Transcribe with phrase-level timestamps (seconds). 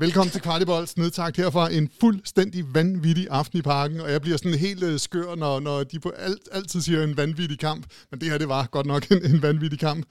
[0.00, 1.72] Jamen, velkommen til Kvartibolds nedtagt herfra.
[1.72, 5.84] En fuldstændig vanvittig aften i parken, og jeg bliver sådan helt øh, skør, når, når
[5.84, 7.86] de på alt, altid siger en vanvittig kamp.
[8.10, 10.06] Men det her, det var godt nok en, en vanvittig kamp.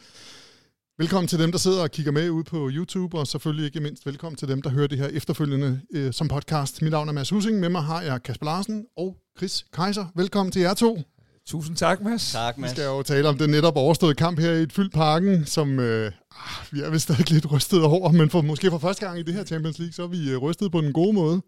[0.98, 4.06] Velkommen til dem, der sidder og kigger med ude på YouTube, og selvfølgelig ikke mindst
[4.06, 6.82] velkommen til dem, der hører det her efterfølgende øh, som podcast.
[6.82, 10.06] Mit navn er Mads Husing, med mig har jeg Kasper Larsen og Chris Kaiser.
[10.16, 11.02] Velkommen til jer to.
[11.50, 12.32] Tusind tak, Mads.
[12.32, 12.72] Tak, Mads.
[12.72, 15.80] Vi skal jo tale om den netop overståede kamp her i et fyldt parken, som
[15.80, 19.20] øh, ah, vi er vist stadig lidt rystet over, men for, måske for første gang
[19.20, 21.42] i det her Champions League, så er vi øh, rystet på den gode måde.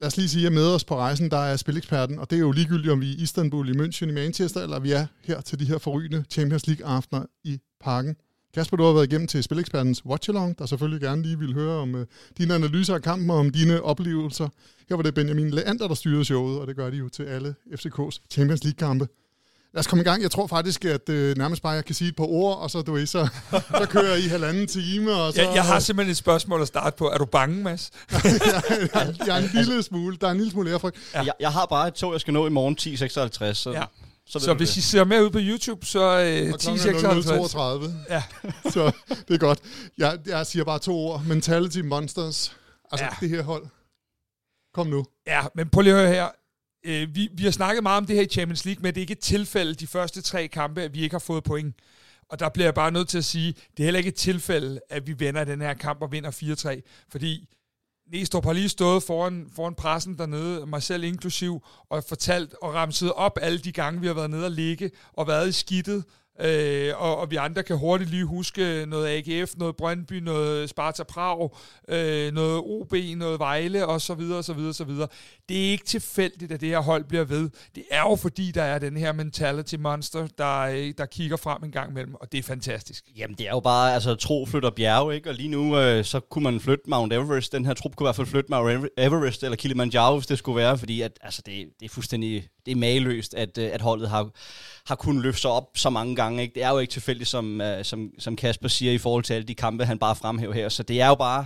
[0.00, 2.40] Lad os lige sige, at med os på rejsen, der er spileksperten, og det er
[2.40, 5.40] jo ligegyldigt, om vi er i Istanbul, i München, i Manchester, eller vi er her
[5.40, 8.16] til de her forrygende Champions League-aftener i parken.
[8.54, 11.94] Kasper, du har været igennem til Spilekspertens Watchalong, der selvfølgelig gerne lige vil høre om
[11.94, 12.00] uh,
[12.38, 14.48] dine analyser af kampen og om dine oplevelser.
[14.88, 17.54] Her var det Benjamin Leander, der styrede showet, og det gør de jo til alle
[17.70, 19.08] FCK's Champions League-kampe.
[19.74, 20.22] Lad os komme i gang.
[20.22, 22.82] Jeg tror faktisk, at uh, nærmest bare jeg kan sige et par ord, og så,
[22.82, 23.28] du ved, så,
[23.78, 25.12] så kører jeg i halvanden time.
[25.12, 27.08] Og så, jeg, jeg har simpelthen et spørgsmål at starte på.
[27.08, 27.90] Er du bange, Mads?
[28.12, 28.20] jeg,
[28.94, 30.16] jeg, jeg, er en lille smule.
[30.20, 30.96] Der er en lille smule ærefrygt.
[31.14, 31.22] Ja.
[31.22, 33.70] Jeg, jeg har bare et tog, jeg skal nå i morgen 10.56, så...
[33.70, 33.84] Ja.
[34.26, 37.90] Så, så hvis I ser med ud på YouTube, så øh, 10.56.
[38.10, 38.22] Ja.
[38.74, 38.92] så
[39.28, 39.58] det er godt.
[39.98, 41.24] Jeg, jeg siger bare to ord.
[41.24, 42.56] Mentality Monsters.
[42.92, 43.10] Altså Ja.
[43.20, 43.66] det her hold.
[44.74, 45.04] Kom nu.
[45.26, 46.28] Ja, men prøv lige at høre her.
[46.84, 49.02] Øh, vi, vi har snakket meget om det her i Champions League, men det er
[49.02, 51.74] ikke et tilfælde de første tre kampe, at vi ikke har fået point.
[52.28, 54.80] Og der bliver jeg bare nødt til at sige, det er heller ikke et tilfælde,
[54.90, 57.06] at vi vinder den her kamp og vinder 4-3.
[57.12, 57.48] Fordi
[58.12, 63.12] Næstrup har lige stået foran, foran pressen dernede, mig selv inklusiv, og fortalt og ramset
[63.12, 66.04] op alle de gange, vi har været nede og ligge og været i skidtet.
[66.40, 71.02] Øh, og, og vi andre kan hurtigt lige huske noget AGF, noget Brøndby, noget Sparta
[71.02, 71.50] Prag,
[71.88, 75.08] øh, noget OB, noget Vejle og så videre, og så videre, så videre.
[75.48, 77.50] Det er ikke tilfældigt, at det her hold bliver ved.
[77.74, 81.64] Det er jo fordi, der er den her mentality monster, der, øh, der kigger frem
[81.64, 83.04] en gang imellem, og det er fantastisk.
[83.16, 85.28] Jamen, det er jo bare, altså, tro flytter bjerge, ikke?
[85.28, 87.52] Og lige nu, øh, så kunne man flytte Mount Everest.
[87.52, 90.56] Den her trup kunne i hvert fald flytte Mount Everest eller Kilimanjaro, hvis det skulle
[90.56, 94.08] være, fordi at, altså, det, det er fuldstændig det er mageløst, at, øh, at holdet
[94.08, 94.30] har,
[94.86, 96.42] har kunnet løfte sig op så mange gange.
[96.42, 96.54] Ikke?
[96.54, 99.46] Det er jo ikke tilfældigt, som, uh, som, som Kasper siger, i forhold til alle
[99.46, 100.68] de kampe, han bare fremhæver her.
[100.68, 101.44] Så det er jo bare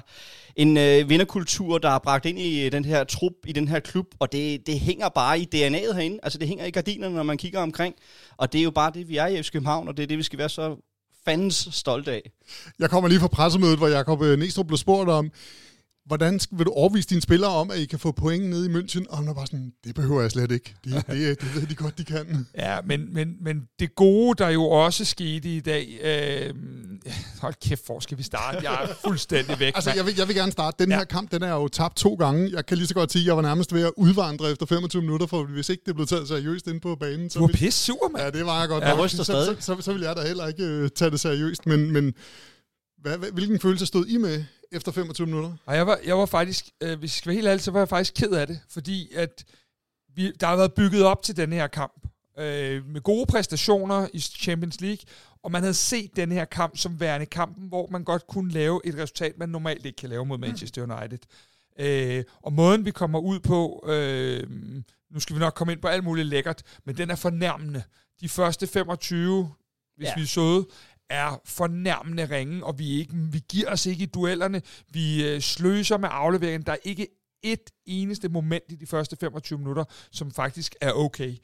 [0.57, 3.81] en øh, vinderkultur, der er bragt ind i øh, den her trup, i den her
[3.81, 6.19] klub, og det, det hænger bare i DNA'et herinde.
[6.23, 7.95] Altså det hænger i gardinerne, når man kigger omkring.
[8.37, 10.19] Og det er jo bare det, vi er i FC København, og det er det,
[10.19, 10.77] vi skal være så
[11.25, 12.31] fandens stolte af.
[12.79, 15.31] Jeg kommer lige fra pressemødet, hvor Jakob Næstrup blev spurgt om,
[16.06, 19.11] hvordan vil du overbevise dine spillere om, at I kan få point nede i München?
[19.11, 20.75] Og han var bare sådan, det behøver jeg slet ikke.
[20.84, 22.47] Det, det, det ved de godt, de kan.
[22.59, 25.99] Ja, men, men, men det gode, der jo også skete i dag...
[26.03, 26.55] Øh,
[27.41, 28.59] hold kæft, hvor skal vi starte?
[28.71, 29.72] Jeg er fuldstændig væk.
[29.75, 30.84] altså, jeg vil, jeg vil gerne starte.
[30.84, 30.97] Den ja.
[30.97, 32.50] her kamp, den er jo tabt to gange.
[32.53, 35.03] Jeg kan lige så godt sige, at jeg var nærmest ved at udvandre efter 25
[35.03, 37.31] minutter, for hvis ikke det blev taget seriøst ind på banen...
[37.31, 38.25] Så du var vil, pisse sur, mand.
[38.25, 38.84] Ja, det var jeg godt.
[38.84, 39.11] Ja, nok.
[39.11, 39.56] så, så, stadig.
[39.61, 41.66] så, så, så vil jeg da heller ikke uh, tage det seriøst.
[41.66, 42.15] Men, men
[43.03, 45.53] hvad, hvilken følelse stod I med efter 25 minutter?
[45.66, 47.81] Og jeg var, jeg var faktisk, øh, hvis jeg skal være helt ærlig, så var
[47.81, 49.44] jeg faktisk ked af det, fordi at
[50.15, 52.06] vi, der har været bygget op til den her kamp
[52.38, 54.99] øh, med gode præstationer i Champions League,
[55.43, 58.81] og man havde set den her kamp som værende kampen, hvor man godt kunne lave
[58.84, 61.19] et resultat, man normalt ikke kan lave mod Manchester United.
[61.81, 64.47] Øh, og måden vi kommer ud på, øh,
[65.10, 67.83] nu skal vi nok komme ind på alt muligt lækkert, men den er fornærmende.
[68.21, 69.53] De første 25,
[69.97, 70.12] hvis Ja.
[70.16, 70.66] vi er søde,
[71.11, 74.62] er fornærmende ringe, og vi, ikke, vi giver os ikke i duellerne.
[74.91, 76.67] Vi øh, sløser med afleveringen.
[76.67, 77.09] Der er ikke
[77.43, 81.37] et eneste moment i de første 25 minutter, som faktisk er okay.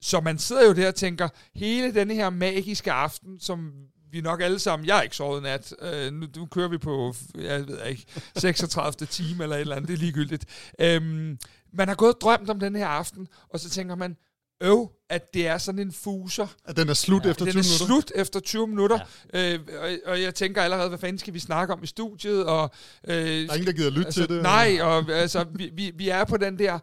[0.00, 3.72] Så man sidder jo der og tænker, hele denne her magiske aften, som
[4.10, 7.14] vi nok alle sammen, jeg har ikke sovet nat, øh, nu, nu kører vi på,
[7.34, 9.06] jeg ved ikke, 36.
[9.06, 10.44] time eller et eller andet, det er ligegyldigt.
[10.80, 11.38] Øhm,
[11.72, 14.16] man har gået og drømt om den her aften, og så tænker man,
[14.60, 16.46] øv, at det er sådan en fuser.
[16.64, 17.86] At den er slut ja, efter 20 Den er minutter?
[17.86, 18.98] slut efter 20 minutter,
[19.34, 19.54] ja.
[19.54, 22.44] øh, og, og jeg tænker allerede, hvad fanden skal vi snakke om i studiet?
[22.46, 22.70] Og,
[23.04, 24.42] øh, Der er ingen, der gider lytte altså, til det.
[24.42, 26.78] Nej, og altså, vi, vi, vi er på den der,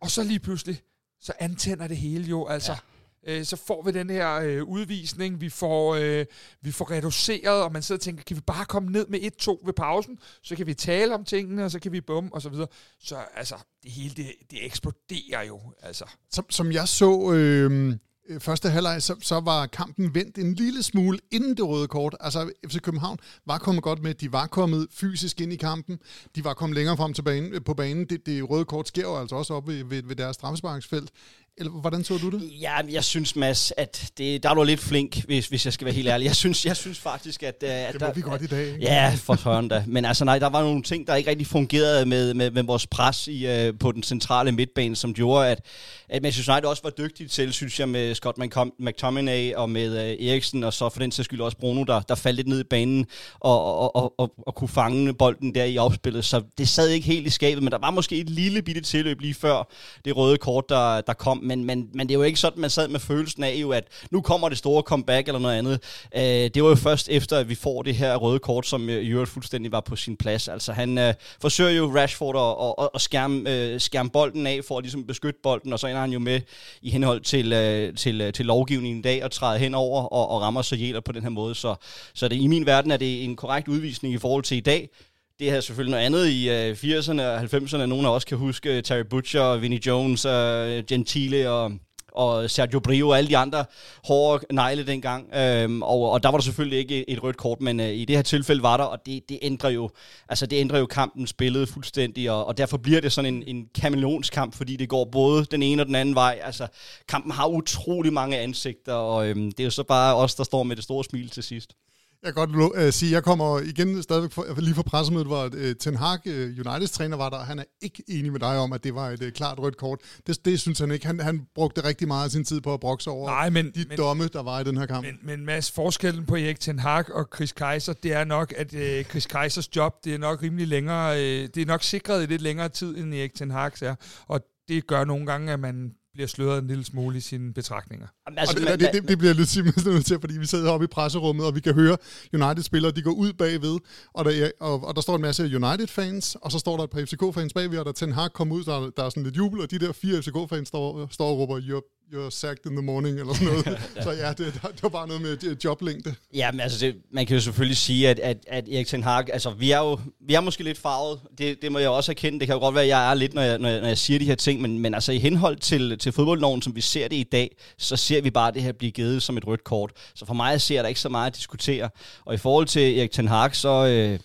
[0.00, 0.80] og så lige pludselig,
[1.20, 2.72] så antænder det hele jo, altså.
[2.72, 2.78] Ja.
[3.26, 6.26] Øh, så får vi den her øh, udvisning, vi får, øh,
[6.62, 9.66] vi får reduceret, og man sidder og tænker, kan vi bare komme ned med 1-2
[9.66, 12.48] ved pausen, så kan vi tale om tingene, og så kan vi bum, og så
[12.48, 12.66] videre.
[13.00, 16.04] Så altså, det hele, det, det eksploderer jo, altså.
[16.30, 17.94] Som, som jeg så øh,
[18.28, 22.16] øh, første halvleg, så, så var kampen vendt en lille smule inden det røde kort.
[22.20, 25.98] Altså FC København var kommet godt med, de var kommet fysisk ind i kampen,
[26.34, 28.04] de var kommet længere frem til banen, på banen.
[28.04, 31.10] Det, det røde kort sker jo altså også op ved, ved, ved deres straffesparksfelt.
[31.58, 32.50] Eller hvordan så du det?
[32.60, 35.84] Ja, jeg synes, Mads, at det, der er du lidt flink, hvis, hvis jeg skal
[35.84, 36.24] være helt ærlig.
[36.24, 37.54] Jeg synes, jeg synes faktisk, at...
[37.62, 38.66] Uh, det må der, vi godt i dag.
[38.66, 38.78] Ikke?
[38.80, 39.84] Ja, for søren da.
[39.86, 42.86] Men altså nej, der var nogle ting, der ikke rigtig fungerede med, med, med vores
[42.86, 45.60] pres i, uh, på den centrale midtbane, som gjorde, at,
[46.08, 48.38] at Manchester United også var dygtige til, synes jeg, med Scott
[48.78, 52.14] McTominay og med uh, Eriksen, og så for den sags skyld også Bruno, der, der
[52.14, 53.06] faldt lidt ned i banen
[53.40, 56.24] og, og, og, og, og kunne fange bolden der i opspillet.
[56.24, 59.20] Så det sad ikke helt i skabet, men der var måske et lille bitte tilløb
[59.20, 59.68] lige før
[60.04, 61.38] det røde kort, der, der kom.
[61.48, 63.84] Men, men, men det er jo ikke sådan, man sad med følelsen af, jo, at
[64.10, 65.80] nu kommer det store comeback eller noget andet.
[66.16, 69.02] Øh, det var jo først efter, at vi får det her røde kort, som øh,
[69.02, 70.48] i øvrigt fuldstændig var på sin plads.
[70.48, 74.78] Altså han øh, forsøger jo Rashford at, at, at skærme, øh, skærme bolden af for
[74.78, 76.40] at ligesom beskytte bolden, og så ender han jo med
[76.82, 80.40] i henhold til, øh, til, øh, til lovgivningen i dag og hen henover og, og
[80.42, 81.54] rammer sig på den her måde.
[81.54, 81.74] Så,
[82.14, 84.88] så det, i min verden er det en korrekt udvisning i forhold til i dag.
[85.38, 87.86] Det her selvfølgelig noget andet i øh, 80'erne og 90'erne.
[87.86, 91.72] Nogle af os kan huske øh, Terry Butcher, Vinnie Jones, uh, Gentile og
[92.12, 93.64] og Sergio Brio og alle de andre
[94.04, 95.34] hårde negle dengang.
[95.34, 98.16] Øhm, og, og der var der selvfølgelig ikke et rødt kort, men øh, i det
[98.16, 99.90] her tilfælde var der, og det, det ændrer jo
[100.28, 103.68] altså det ændrer jo kampen spillet fuldstændig, og, og derfor bliver det sådan en, en
[103.74, 106.40] kameleonskamp, fordi det går både den ene og den anden vej.
[106.42, 106.66] Altså
[107.08, 110.62] kampen har utrolig mange ansigter, og øhm, det er jo så bare os, der står
[110.62, 111.74] med det store smil til sidst.
[112.22, 115.72] Jeg kan godt uh, sige, jeg kommer igen stadigvæk for, lige fra pressemødet, hvor uh,
[115.80, 117.38] Ten Hag, uh, Uniteds træner, var der.
[117.38, 119.98] Han er ikke enig med dig om, at det var et uh, klart rødt kort.
[120.26, 121.06] Det, det synes han ikke.
[121.06, 123.84] Han, han brugte rigtig meget af sin tid på at brokse over Nej, men, de
[123.88, 125.06] men, domme, der var i den her kamp.
[125.06, 128.74] Men, men Mads, forskellen på Erik Ten Hag og Chris Kaiser, det er nok, at
[128.74, 132.26] uh, Chris Kaisers job, det er nok rimelig længere, uh, det er nok sikret i
[132.26, 133.94] lidt længere tid, end Erik Ten Hag's er.
[134.26, 138.06] Og det gør nogle gange, at man bliver sløret en lille smule i sine betragtninger.
[138.36, 140.84] altså, og det, det, det, det bliver lidt simpelthen nødt til, fordi vi sidder oppe
[140.84, 141.96] i presserummet, og vi kan høre
[142.32, 143.78] United-spillere, de går ud bagved,
[144.14, 146.90] og der, er, og, og der står en masse United-fans, og så står der et
[146.90, 149.60] par FCK-fans bagved, og der Ten Hag kommer ud, der, der er sådan lidt jubel,
[149.60, 153.20] og de der fire FCK-fans står, står og råber, you're you're sacked in the morning,
[153.20, 153.66] eller sådan noget.
[153.96, 154.02] ja.
[154.02, 156.14] Så ja, det, det var bare noget med joblængde.
[156.34, 159.32] Ja, men altså, det, man kan jo selvfølgelig sige, at, at, at Erik Ten Hag,
[159.32, 162.40] altså vi er jo vi er måske lidt farvet, det, det må jeg også erkende,
[162.40, 163.98] det kan jo godt være, at jeg er lidt, når jeg, når jeg, når jeg
[163.98, 167.08] siger de her ting, men, men altså i henhold til, til fodboldloven, som vi ser
[167.08, 169.92] det i dag, så ser vi bare det her blive givet som et rødt kort.
[170.14, 171.90] Så for mig ser der ikke så meget at diskutere.
[172.24, 173.86] Og i forhold til Erik Ten Hag, så...
[173.86, 174.18] Øh,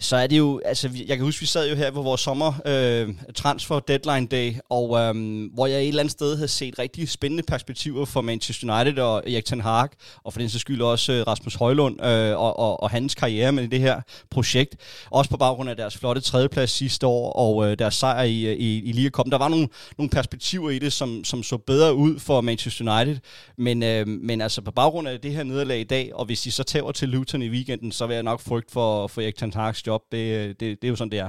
[0.00, 2.52] så er det jo, altså jeg kan huske, vi sad jo her på vores sommer
[2.66, 5.14] øh, transfer deadline day, og øh,
[5.54, 9.22] hvor jeg et eller andet sted havde set rigtig spændende perspektiver for Manchester United og
[9.30, 9.88] Erik Ten Hag,
[10.24, 13.52] og for den så skyld også øh, Rasmus Højlund øh, og, og, og hans karriere
[13.52, 14.00] med det her
[14.30, 14.76] projekt.
[15.10, 18.56] Også på baggrund af deres flotte tredjeplads sidste år, og øh, deres sejr i, øh,
[18.56, 19.26] i, i Liga Cup.
[19.30, 23.18] Der var nogle, nogle perspektiver i det, som, som så bedre ud for Manchester United,
[23.58, 26.50] men, øh, men altså på baggrund af det her nederlag i dag, og hvis de
[26.50, 29.52] så tager til Luton i weekenden, så vil jeg nok frygte for, for Erik Ten
[29.56, 30.02] Hag's job.
[30.12, 31.28] Det, det, det er jo sådan, det er.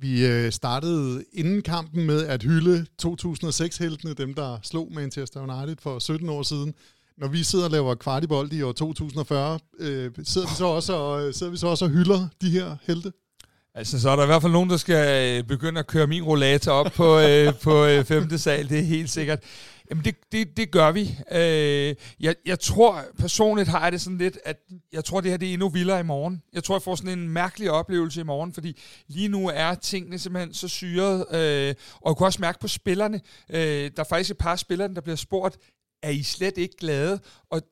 [0.00, 5.98] Vi øh, startede inden kampen med at hylde 2006-heltene, dem der slog Manchester United for
[5.98, 6.74] 17 år siden.
[7.18, 11.34] Når vi sidder og laver kvartibold i år 2040, øh, sidder, vi så også og,
[11.34, 13.12] sidder vi så også og hylder de her helte?
[13.74, 16.72] Altså, så er der i hvert fald nogen, der skal begynde at køre min rollator
[16.72, 19.38] op på, øh, på øh, femte sal, det er helt sikkert.
[19.90, 21.18] Jamen, det, det, det gør vi.
[21.32, 24.56] Øh, jeg, jeg tror, personligt har jeg det sådan lidt, at
[24.92, 26.42] jeg tror, det her det er endnu vildere i morgen.
[26.52, 30.18] Jeg tror, jeg får sådan en mærkelig oplevelse i morgen, fordi lige nu er tingene
[30.18, 34.30] simpelthen så syret, øh, og jeg kunne også mærke på spillerne, øh, der er faktisk
[34.30, 35.58] et par spillere, der bliver spurgt,
[36.02, 37.20] er I slet ikke glade?
[37.50, 37.62] Og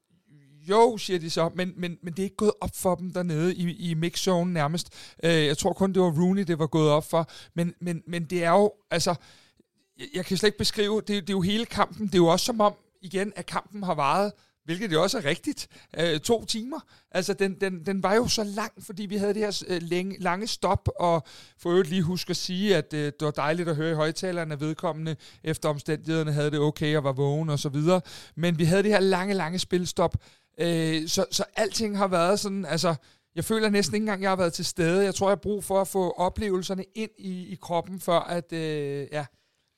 [0.69, 3.55] jo, siger de så, men, men, men det er ikke gået op for dem dernede
[3.55, 4.89] i, i mixzone nærmest.
[5.25, 7.31] Øh, jeg tror kun, det var Rooney, det var gået op for.
[7.55, 9.15] Men, men, men det er jo, altså,
[9.99, 12.27] jeg, jeg kan slet ikke beskrive, det, det er jo hele kampen, det er jo
[12.27, 14.33] også som om, igen, at kampen har varet
[14.65, 15.69] hvilket det også er rigtigt,
[15.99, 16.81] øh, to timer.
[17.11, 20.21] Altså, den, den, den var jo så lang, fordi vi havde det her øh, længe,
[20.21, 21.23] lange stop, og
[21.59, 24.53] for øvrigt lige huske at sige, at øh, det var dejligt at høre i højtalerne,
[24.55, 28.01] at vedkommende efter omstændighederne havde det okay og var vågen og så videre.
[28.37, 30.17] Men vi havde det her lange, lange spilstop,
[30.61, 32.95] øh, så, så alting har været sådan, altså,
[33.35, 35.05] jeg føler næsten ikke engang, at jeg har været til stede.
[35.05, 38.53] Jeg tror, jeg har brug for at få oplevelserne ind i, i kroppen, før at,
[38.53, 39.25] øh, ja,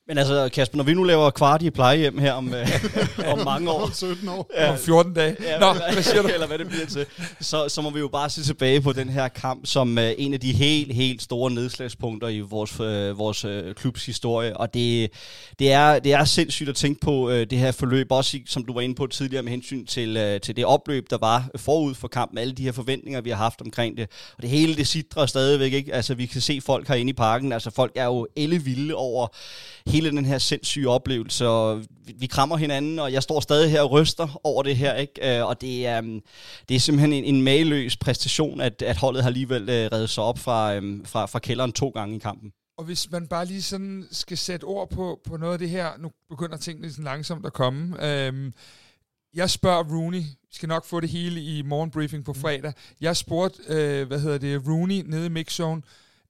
[0.07, 2.67] men altså, Kasper, når vi nu laver kvart i plejehjem her om, øh,
[3.33, 3.89] om mange år...
[3.93, 4.51] 17 år.
[4.57, 5.35] Ja, om 14 dage.
[5.41, 6.27] Ja, Nå, hvad siger du?
[6.27, 7.05] Eller hvad det bliver til.
[7.41, 10.33] Så, så må vi jo bare se tilbage på den her kamp som øh, en
[10.33, 14.57] af de helt, helt store nedslagspunkter i vores, øh, vores øh, klubs historie.
[14.57, 15.11] Og det,
[15.59, 18.73] det, er, det er sindssygt at tænke på øh, det her forløb, også som du
[18.73, 22.07] var inde på tidligere med hensyn til, øh, til det opløb, der var forud for
[22.07, 22.37] kampen.
[22.37, 24.09] Alle de her forventninger, vi har haft omkring det.
[24.37, 25.73] Og det hele, det sidder stadigvæk.
[25.73, 25.93] Ikke?
[25.93, 27.53] Altså, vi kan se folk herinde i parken.
[27.53, 29.27] Altså, folk er jo ellevilde over
[29.97, 33.81] hele den her sindssyge oplevelse, og vi, vi krammer hinanden, og jeg står stadig her
[33.81, 35.37] og ryster over det her, ikke?
[35.37, 36.21] Øh, og det er, um,
[36.69, 40.23] det er simpelthen en, en mageløs præstation, at, at holdet har alligevel uh, reddet sig
[40.23, 42.51] op fra, um, fra, fra kælderen to gange i kampen.
[42.77, 45.89] og hvis man bare lige sådan skal sætte ord på, på noget af det her,
[45.99, 48.05] nu begynder tingene sådan langsomt at komme.
[48.05, 48.53] Øhm,
[49.33, 52.73] jeg spørger Rooney, vi skal nok få det hele i morgenbriefing på fredag.
[53.01, 55.81] Jeg spurgte, øh, hvad hedder det, Rooney nede i mixzone,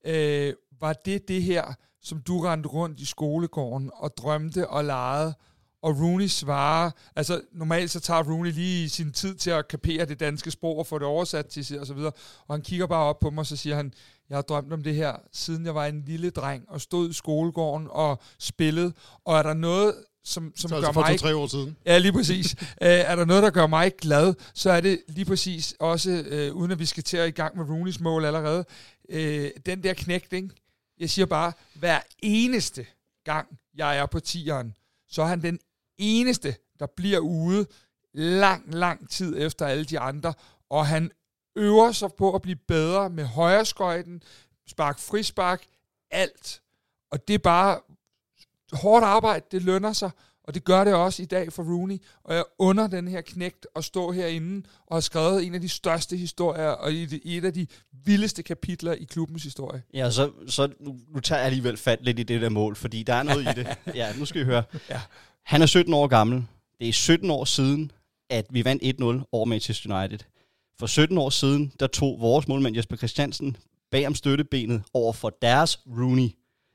[0.06, 5.34] øh, var det det her, som du rendte rundt i skolegården og drømte og legede?
[5.82, 10.20] Og Rooney svarer, altså normalt så tager Rooney lige sin tid til at kapere det
[10.20, 12.12] danske sprog og få det oversat til sig og så videre.
[12.48, 13.92] Og han kigger bare op på mig, og så siger han,
[14.28, 17.12] jeg har drømt om det her, siden jeg var en lille dreng og stod i
[17.12, 18.92] skolegården og spillede.
[19.24, 19.94] Og er der noget,
[20.24, 21.18] som, som Så gør altså for mig...
[21.18, 21.76] to-tre år siden.
[21.86, 22.56] Ja, lige præcis.
[22.82, 26.54] Æ, er der noget, der gør mig glad, så er det lige præcis også, øh,
[26.54, 28.64] uden at vi skal til at i gang med Rooneys mål allerede,
[29.08, 30.48] øh, den der knægt, ikke?
[31.00, 32.86] Jeg siger bare, hver eneste
[33.24, 34.76] gang, jeg er på tieren,
[35.08, 35.60] så er han den
[35.98, 37.66] eneste, der bliver ude
[38.14, 40.34] lang, lang tid efter alle de andre,
[40.70, 41.12] og han
[41.56, 44.22] øver sig på at blive bedre med højreskøjten,
[44.66, 45.66] spark frispark,
[46.10, 46.62] alt.
[47.10, 47.80] Og det er bare
[48.72, 50.10] hårdt arbejde, det lønner sig,
[50.48, 51.96] og det gør det også i dag for Rooney.
[52.24, 55.68] Og jeg under den her knægt at stå herinde og have skrevet en af de
[55.68, 57.66] største historier, og i et af de
[58.04, 59.82] vildeste kapitler i klubbens historie.
[59.94, 63.02] Ja, så, så nu, nu tager jeg alligevel fat lidt i det der mål, fordi
[63.02, 63.66] der er noget i det.
[63.94, 64.62] Ja, nu skal I høre.
[64.90, 65.00] Ja.
[65.44, 66.44] Han er 17 år gammel.
[66.80, 67.92] Det er 17 år siden,
[68.30, 68.82] at vi vandt
[69.22, 70.18] 1-0 over Manchester United.
[70.78, 73.56] For 17 år siden, der tog vores målmand Jesper Christiansen
[73.90, 76.30] bag om støttebenet over for deres Rooney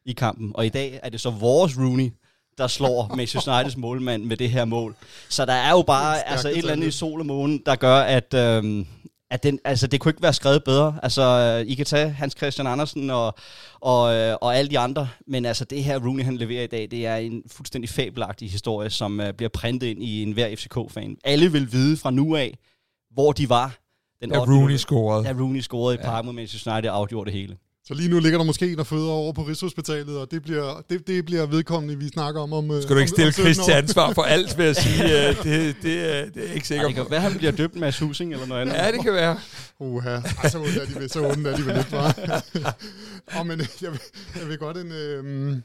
[0.06, 0.52] i kampen.
[0.56, 2.10] Og i dag er det så vores Rooney,
[2.58, 4.96] der slår Manchester Uniteds målmand med det her mål.
[5.30, 7.76] Så der er jo bare Stærkt altså, et eller andet i sol og månen, der
[7.76, 8.88] gør, at, øhm,
[9.32, 11.00] at den, altså, det kunne ikke være skrevet bedre.
[11.04, 13.36] Altså, øh, I kan tage Hans Christian Andersen og,
[13.82, 16.88] og, øh, og alle de andre, men altså, det her Rooney, han leverer i dag,
[16.92, 21.18] det er en fuldstændig fabelagtig historie, som øh, bliver printet ind i enhver FCK-fan.
[21.24, 22.58] Alle vil vide fra nu af,
[23.12, 23.78] hvor de var.
[24.22, 25.24] Den Da ottende- Rooney scorede.
[25.24, 26.06] Da Rooney scorede i Ja.
[26.10, 27.58] park mod Manchester United og afgjorde det hele.
[27.88, 30.84] Så lige nu ligger der måske en og føder over på Rigshospitalet, og det bliver,
[30.90, 32.54] det, det bliver vedkommende, vi snakker om.
[32.54, 35.04] om Skal du ikke stille om 17 Chris til ansvar for alt, vil jeg sige.
[35.30, 38.00] Øh, Det, det, det er ikke Ej, sikker det kan være, han bliver døbt med
[38.00, 38.74] Husing eller noget andet.
[38.74, 39.40] Ja, det kan være.
[39.80, 42.44] Uha, Ej, så ondt er de vel, så ondt er de vel ikke, var.
[43.40, 44.00] oh, men jeg vil,
[44.40, 44.92] jeg vil godt en...
[44.92, 45.56] Øh,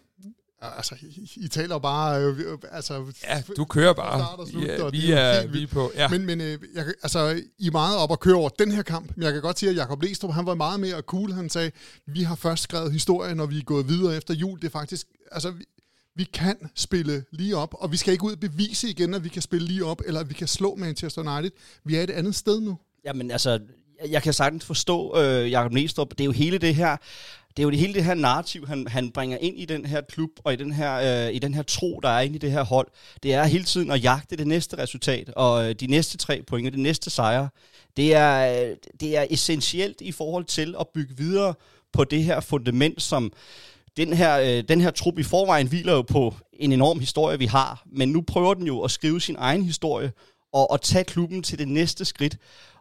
[0.62, 2.22] altså, I, I taler jo bare...
[2.22, 4.28] Øh, altså, Ja, du kører bare.
[4.28, 5.92] og slut, Ja, og det vi, er er, vi er på.
[5.94, 6.08] Ja.
[6.08, 9.12] Men, men øh, jeg, altså, I er meget op at køre over den her kamp,
[9.16, 11.32] men jeg kan godt sige, at Jakob Lestrup, han var meget mere cool.
[11.32, 11.70] Han sagde,
[12.06, 14.58] vi har først skrevet historie, når vi er gået videre efter jul.
[14.60, 15.64] Det er faktisk, altså, vi,
[16.16, 19.28] vi kan spille lige op, og vi skal ikke ud og bevise igen, at vi
[19.28, 21.50] kan spille lige op, eller at vi kan slå Manchester United.
[21.84, 22.78] Vi er et andet sted nu.
[23.04, 26.10] Jamen altså, jeg- jeg kan sagtens forstå øh, Jakob Næstrup.
[26.10, 26.96] Det er jo hele det her,
[27.58, 30.00] det er jo det hele det her narrativ, han, han bringer ind i den her
[30.00, 32.52] klub, og i den her, øh, i den her tro, der er inde i det
[32.52, 32.88] her hold.
[33.22, 36.66] Det er hele tiden at jagte det næste resultat, og øh, de næste tre point,
[36.66, 37.48] og det næste sejre.
[37.96, 41.54] Det er, øh, det er essentielt i forhold til at bygge videre
[41.92, 43.32] på det her fundament, som
[43.96, 47.46] den her, øh, den her trup i forvejen hviler jo på en enorm historie, vi
[47.46, 50.12] har, men nu prøver den jo at skrive sin egen historie,
[50.52, 52.36] og, og tage klubben til det næste skridt.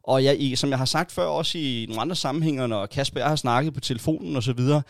[0.07, 3.19] Og jeg, i, som jeg har sagt før, også i nogle andre sammenhænger, når Kasper
[3.19, 4.81] og jeg har snakket på telefonen og så videre,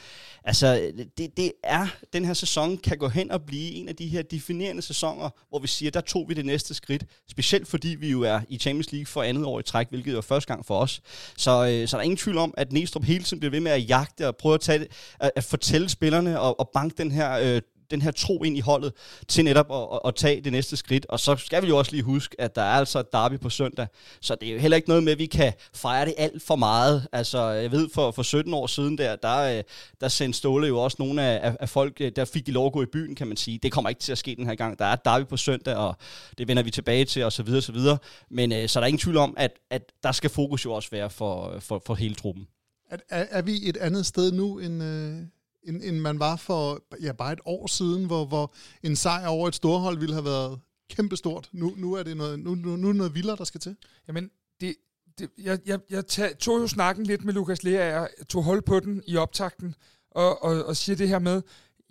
[0.44, 4.08] altså det, det er, den her sæson kan gå hen og blive en af de
[4.08, 7.06] her definerende sæsoner, hvor vi siger, der tog vi det næste skridt.
[7.30, 10.22] Specielt fordi vi jo er i Champions League for andet år i træk, hvilket var
[10.22, 11.02] første gang for os.
[11.38, 13.72] Så, øh, så der er ingen tvivl om, at Næstrup hele tiden bliver ved med
[13.72, 14.88] at jagte og prøve at, tage
[15.20, 18.60] at, at fortælle spillerne og, og banke den her øh, den her tro ind i
[18.60, 18.94] holdet
[19.27, 21.06] til netop at, at, at tage det næste skridt.
[21.10, 23.50] Og så skal vi jo også lige huske, at der er altså et derby på
[23.50, 23.88] søndag.
[24.22, 26.56] Så det er jo heller ikke noget med, at vi kan fejre det alt for
[26.56, 27.08] meget.
[27.12, 29.63] Altså, jeg ved, for, for 17 år siden der, der, øh,
[30.01, 32.65] der sendte Ståle jo også nogle af, af, af folk, øh, der fik de lov
[32.65, 33.60] at gå i byen, kan man sige.
[33.63, 34.79] Det kommer ikke til at ske den her gang.
[34.79, 35.96] Der er et derby på søndag, og
[36.38, 37.98] det vender vi tilbage til, og så videre, og så videre.
[38.29, 40.89] Men øh, så er der ingen tvivl om, at, at der skal fokus jo også
[40.91, 42.48] være for, øh, for, for hele truppen.
[42.89, 45.22] Er, er, er vi et andet sted nu, end, øh,
[45.68, 49.48] end, end man var for ja, bare et år siden, hvor, hvor en sejr over
[49.48, 50.60] et storhold ville have været
[50.90, 51.50] kæmpestort?
[51.52, 53.76] Nu, nu er det noget, nu, nu, nu er det noget vildere, der skal til.
[54.08, 54.32] Jamen,
[54.62, 54.76] det,
[55.20, 58.62] det, jeg, jeg, jeg tag, tog jo snakken lidt med Lukas Lea, jeg tog hold
[58.62, 59.76] på den i optakten,
[60.12, 61.42] og, og, og siger det her med,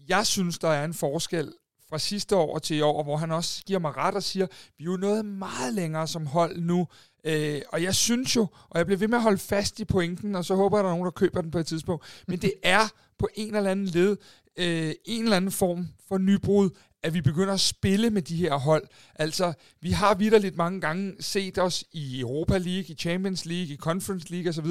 [0.09, 1.53] jeg synes, der er en forskel
[1.89, 4.47] fra sidste år til i år, hvor han også giver mig ret og siger,
[4.79, 6.87] vi er jo noget meget længere som hold nu,
[7.27, 10.35] øh, og jeg synes jo, og jeg bliver ved med at holde fast i pointen,
[10.35, 12.53] og så håber jeg, der er nogen, der køber den på et tidspunkt, men det
[12.63, 14.17] er på en eller anden led,
[14.59, 16.71] øh, en eller anden form for nybrud
[17.07, 18.85] at vi begynder at spille med de her hold.
[19.15, 23.77] Altså, vi har vidderligt mange gange set os i Europa League, i Champions League, i
[23.77, 24.67] Conference League osv.,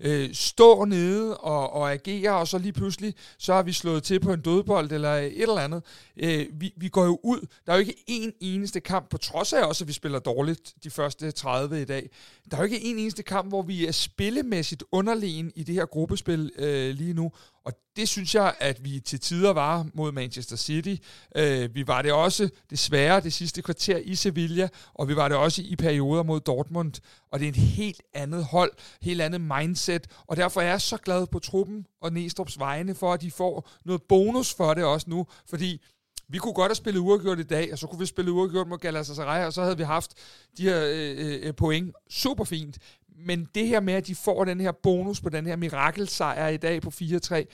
[0.00, 4.20] øh, stå nede og, og agere, og så lige pludselig, så har vi slået til
[4.20, 5.82] på en dødbold eller et eller andet.
[6.16, 7.46] Øh, vi, vi går jo ud.
[7.66, 10.74] Der er jo ikke én eneste kamp, på trods af også, at vi spiller dårligt
[10.84, 11.99] de første 30 i dag.
[12.50, 15.86] Der er jo ikke en eneste kamp, hvor vi er spillemæssigt underlegen i det her
[15.86, 17.32] gruppespil øh, lige nu.
[17.64, 20.96] Og det synes jeg, at vi til tider var mod Manchester City.
[21.36, 25.36] Øh, vi var det også desværre det sidste kvarter i Sevilla, og vi var det
[25.36, 26.92] også i perioder mod Dortmund.
[27.32, 30.96] Og det er et helt andet hold, helt andet mindset, og derfor er jeg så
[30.96, 35.10] glad på truppen og Næstrup's vegne for, at de får noget bonus for det også
[35.10, 35.80] nu, fordi
[36.30, 38.78] vi kunne godt have spillet uafgjort i dag, og så kunne vi spille uafgjort mod
[38.78, 40.10] Galatasaray, og så havde vi haft
[40.58, 42.78] de her øh, øh, øh point super fint.
[43.26, 46.56] Men det her med, at de får den her bonus på den her mirakelsejr i
[46.56, 47.44] dag på 4-3,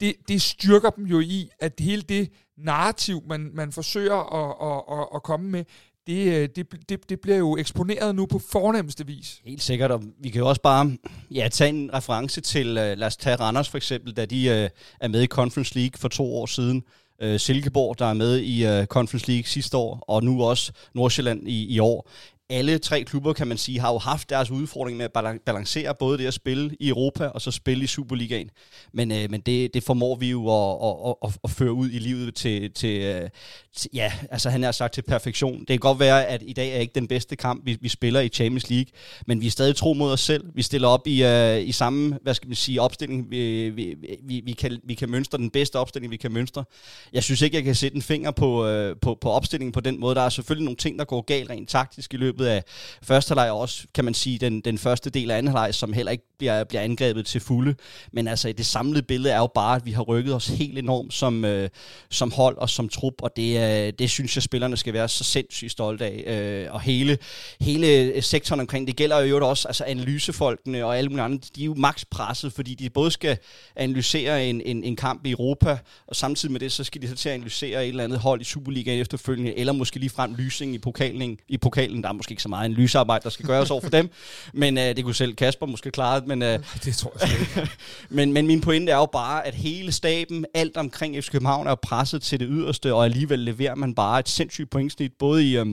[0.00, 5.00] det, det styrker dem jo i, at hele det narrativ, man, man forsøger at, at,
[5.00, 5.64] at, at komme med,
[6.06, 9.40] det, øh, det, det, det bliver jo eksponeret nu på fornemmeste vis.
[9.44, 10.96] Helt sikkert, og vi kan jo også bare
[11.30, 14.80] ja, tage en reference til, uh, lad os tage Randers for eksempel, da de uh,
[15.00, 16.84] er med i Conference League for to år siden.
[17.24, 21.48] Uh, Silkeborg, der er med i øh, Conference League sidste år, og nu også Nordsjælland
[21.48, 22.08] i, i år
[22.50, 26.18] alle tre klubber, kan man sige, har jo haft deres udfordring med at balancere både
[26.18, 28.50] det at spille i Europa og så spille i Superligaen.
[28.92, 31.98] Men, øh, men det, det formår vi jo at, at, at, at føre ud i
[31.98, 33.30] livet til, til, øh,
[33.76, 35.58] til, ja, altså han har sagt til perfektion.
[35.58, 38.20] Det kan godt være, at i dag er ikke den bedste kamp, vi, vi spiller
[38.20, 38.90] i Champions League,
[39.26, 40.44] men vi er stadig tro mod os selv.
[40.54, 43.30] Vi stiller op i, øh, i samme, hvad skal man sige, opstilling.
[43.30, 46.64] Vi, vi, vi, vi, kan, vi kan mønstre den bedste opstilling, vi kan mønstre.
[47.12, 50.00] Jeg synes ikke, jeg kan sætte en finger på, øh, på, på opstillingen på den
[50.00, 50.14] måde.
[50.14, 52.64] Der er selvfølgelig nogle ting, der går galt rent taktisk i løbet løbet af
[53.02, 55.92] første halvleg, og også, kan man sige, den, den første del af anden halvleg, som
[55.92, 57.74] heller ikke bliver, bliver angrebet til fulde.
[58.12, 61.14] Men altså, det samlede billede er jo bare, at vi har rykket os helt enormt
[61.14, 61.68] som, øh,
[62.10, 65.24] som hold og som trup, og det, øh, det synes jeg, spillerne skal være så
[65.24, 66.24] sindssygt stolte af.
[66.26, 67.18] Øh, og hele,
[67.60, 71.64] hele sektoren omkring, det gælder jo også altså analysefolkene og alle mulige andre, de er
[71.64, 73.38] jo maks presset, fordi de både skal
[73.76, 77.14] analysere en, en, en kamp i Europa, og samtidig med det, så skal de så
[77.14, 80.74] til at analysere et eller andet hold i Superligaen efterfølgende, eller måske lige frem lysing
[80.74, 82.02] i pokalen, i pokalen.
[82.02, 84.10] Der er måske ikke så meget en lysarbejde, der skal gøres over for dem,
[84.52, 87.70] men øh, det kunne selv Kasper måske klare men, øh, det tror jeg ikke.
[88.16, 91.74] men, men min pointe er jo bare, at hele staben, alt omkring FC København er
[91.74, 95.66] presset til det yderste, og alligevel leverer man bare et sindssygt pointsnit, både i, øh,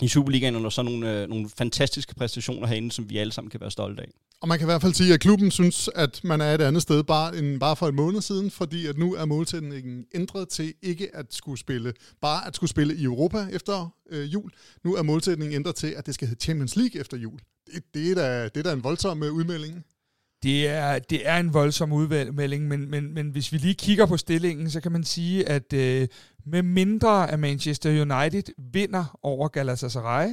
[0.00, 3.60] i Superligaen og så nogle, øh, nogle fantastiske præstationer herinde, som vi alle sammen kan
[3.60, 4.08] være stolte af.
[4.40, 6.82] Og man kan i hvert fald sige, at klubben synes, at man er et andet
[6.82, 10.74] sted bare, end bare for en måned siden, fordi at nu er målsætningen ændret til
[10.82, 14.50] ikke at skulle spille, bare at skulle spille i Europa efter øh, jul.
[14.84, 17.38] Nu er målsætningen ændret til, at det skal hedde Champions League efter jul.
[17.66, 19.84] Det, det, er, da, det er da en voldsom øh, udmelding.
[20.42, 24.16] Det er, det er en voldsom udmelding, men, men, men hvis vi lige kigger på
[24.16, 26.08] stillingen, så kan man sige, at øh,
[26.46, 30.28] med mindre at Manchester United vinder over Galatasaray,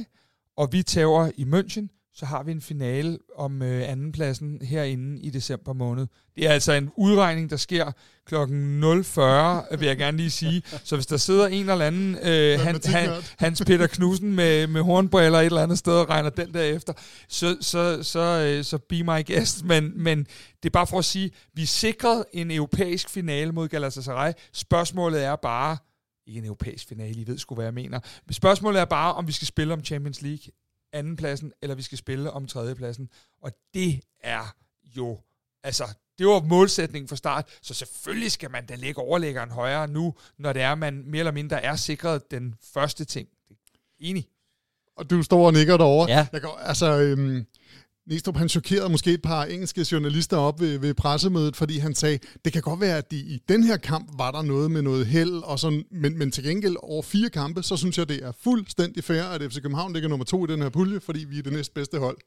[0.56, 5.30] og vi tager i München, så har vi en finale om øh, andenpladsen herinde i
[5.30, 6.06] december måned.
[6.36, 7.92] Det er altså en udregning, der sker
[8.26, 10.62] klokken 0.40, vil jeg gerne lige sige.
[10.84, 14.82] Så hvis der sidder en eller anden øh, han, han, Hans Peter Knudsen med, med
[14.82, 16.92] hornbriller et eller andet sted og regner den der efter,
[17.28, 19.64] så, så, så, øh, så be my guest.
[19.64, 20.18] Men, men
[20.62, 24.32] det er bare for at sige, vi sikrede en europæisk finale mod Galatasaray.
[24.52, 25.76] Spørgsmålet er bare,
[26.26, 28.00] ikke en europæisk finale, I ved sgu, hvad jeg mener.
[28.30, 30.52] Spørgsmålet er bare, om vi skal spille om Champions League
[30.96, 33.08] andenpladsen, eller vi skal spille om tredjepladsen.
[33.42, 34.54] Og det er
[34.96, 35.18] jo,
[35.64, 35.84] altså,
[36.18, 40.52] det var målsætningen fra start, så selvfølgelig skal man da lægge overlæggeren højere nu, når
[40.52, 43.28] det er, man mere eller mindre er sikret den første ting.
[43.98, 44.28] Enig.
[44.96, 46.10] Og du står og nikker derovre.
[46.10, 46.26] Ja.
[46.32, 47.46] Jeg går, altså, øhm,
[48.06, 52.18] Næstrup, han chokerede måske et par engelske journalister op ved, ved pressemødet, fordi han sagde,
[52.44, 55.06] det kan godt være, at de, i den her kamp var der noget med noget
[55.06, 58.32] held, og sådan, men, men til gengæld over fire kampe, så synes jeg, det er
[58.44, 61.42] fuldstændig fair, at FC København ligger nummer to i den her pulje, fordi vi er
[61.42, 62.18] det næstbedste hold.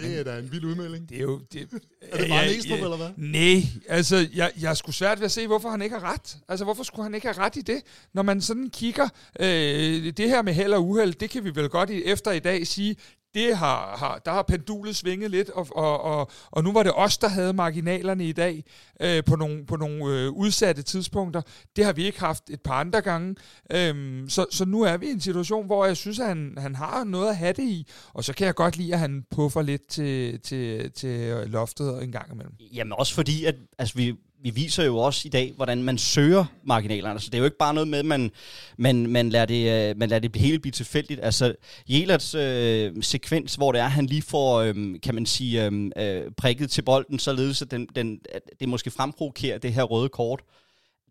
[0.00, 1.08] Det er da en vild udmelding.
[1.08, 1.40] Det er jo...
[1.52, 1.60] Det,
[2.02, 3.10] er det bare ja, Næstrup, ja, eller hvad?
[3.16, 6.36] Nej, altså, jeg, jeg er sgu svært ved at se, hvorfor han ikke har ret.
[6.48, 7.82] Altså, hvorfor skulle han ikke have ret i det?
[8.14, 9.08] Når man sådan kigger,
[9.40, 12.38] øh, det her med held og uheld, det kan vi vel godt i, efter i
[12.38, 12.96] dag sige,
[13.38, 16.92] det har, har, der har pendulet svinget lidt, og, og, og, og nu var det
[16.94, 18.64] os, der havde marginalerne i dag
[19.00, 21.42] øh, på nogle, på nogle øh, udsatte tidspunkter.
[21.76, 23.36] Det har vi ikke haft et par andre gange.
[23.72, 26.74] Øhm, så, så nu er vi i en situation, hvor jeg synes, at han, han
[26.74, 29.62] har noget at have det i, og så kan jeg godt lide, at han puffer
[29.62, 32.54] lidt til, til, til loftet en gang imellem.
[32.72, 36.44] Jamen også fordi, at altså, vi, vi viser jo også i dag, hvordan man søger
[36.64, 37.20] marginalerne.
[37.20, 38.30] Så det er jo ikke bare noget med, at man,
[38.76, 41.20] man, man, lader, det, øh, man lader det hele blive tilfældigt.
[41.22, 41.54] Altså,
[41.88, 46.22] Jelerts øh, sekvens, hvor det er, han lige får, øh, kan man sige, øhm, øh,
[46.36, 50.40] prikket til bolden, således at den, den, at det måske fremprovokerer det her røde kort,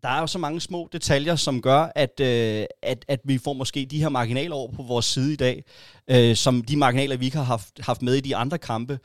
[0.02, 3.52] der er jo så mange små detaljer, som gør, at, øh, at, at vi får
[3.52, 5.64] måske de her marginaler over på vores side i dag,
[6.08, 8.98] øh, som de marginaler, vi ikke har haft, haft med i de andre kampe.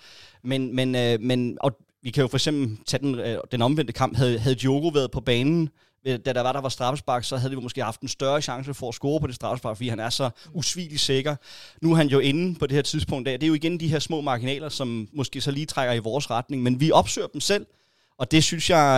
[0.43, 3.93] Men, men, øh, men og vi kan jo for eksempel tage den, øh, den omvendte
[3.93, 4.17] kamp.
[4.17, 5.69] Havde, havde Diogo været på banen,
[6.07, 8.73] øh, da der var, der var straffespark, så havde vi måske haft en større chance
[8.73, 11.35] for at score på det straffespark, fordi han er så usvigelig sikker.
[11.81, 13.25] Nu er han jo inde på det her tidspunkt.
[13.25, 16.29] Det er jo igen de her små marginaler, som måske så lige trækker i vores
[16.31, 17.65] retning, men vi opsøger dem selv,
[18.17, 18.89] og det synes jeg,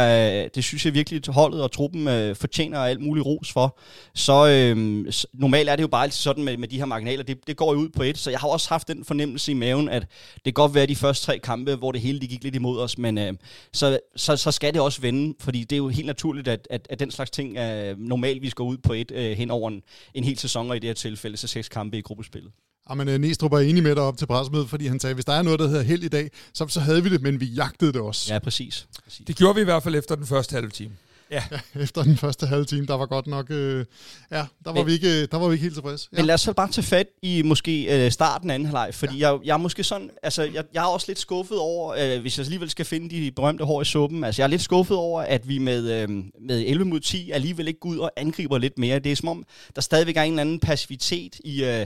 [0.46, 3.80] øh, det synes jeg virkelig, at holdet og truppen øh, fortjener alt muligt ros for.
[4.16, 7.48] Så øh, normalt er det jo bare altid sådan med, med de her marginaler, det,
[7.48, 9.90] det går jo ud på et, så jeg har også haft den fornemmelse i maven,
[9.90, 10.02] at
[10.36, 12.80] det kan godt være de første tre kampe, hvor det hele de gik lidt imod
[12.80, 13.34] os, men øh,
[13.74, 16.88] så, så, så skal det også vende, fordi det er jo helt naturligt, at, at,
[16.90, 19.82] at den slags ting øh, normalt vi går ud på et øh, hen over en,
[20.14, 22.52] en hel sæson, og i det her tilfælde så seks kampe i gruppespillet.
[22.90, 25.26] Jamen, øh, Næstrup er enig med dig op til pressemødet, fordi han sagde, at hvis
[25.26, 27.46] der er noget, der hedder held i dag, så, så havde vi det, men vi
[27.46, 28.34] jagtede det også.
[28.34, 28.88] Ja, præcis.
[29.04, 29.26] præcis.
[29.28, 30.92] Det gjorde vi i hvert fald efter den første halve time.
[31.32, 31.44] Ja.
[31.52, 31.60] ja.
[31.84, 33.52] Efter den første halve time, der var godt nok...
[33.52, 33.86] Øh,
[34.32, 36.10] ja, der var, men, vi ikke, der var vi ikke helt tilfredse.
[36.12, 36.18] Ja.
[36.18, 39.18] Men lad os så bare tage fat i måske øh, starten af anden halvleg, fordi
[39.18, 39.32] ja.
[39.32, 40.10] jeg, jeg er måske sådan...
[40.24, 43.32] Altså, jeg, jeg er også lidt skuffet over, øh, hvis jeg alligevel skal finde de
[43.32, 46.10] berømte hår i suppen, altså jeg er lidt skuffet over, at vi med, øh,
[46.42, 49.00] med 11 mod 10 alligevel ikke går ud og angriber lidt mere.
[49.00, 51.86] Det er som om, der stadigvæk er en eller anden passivitet i, øh,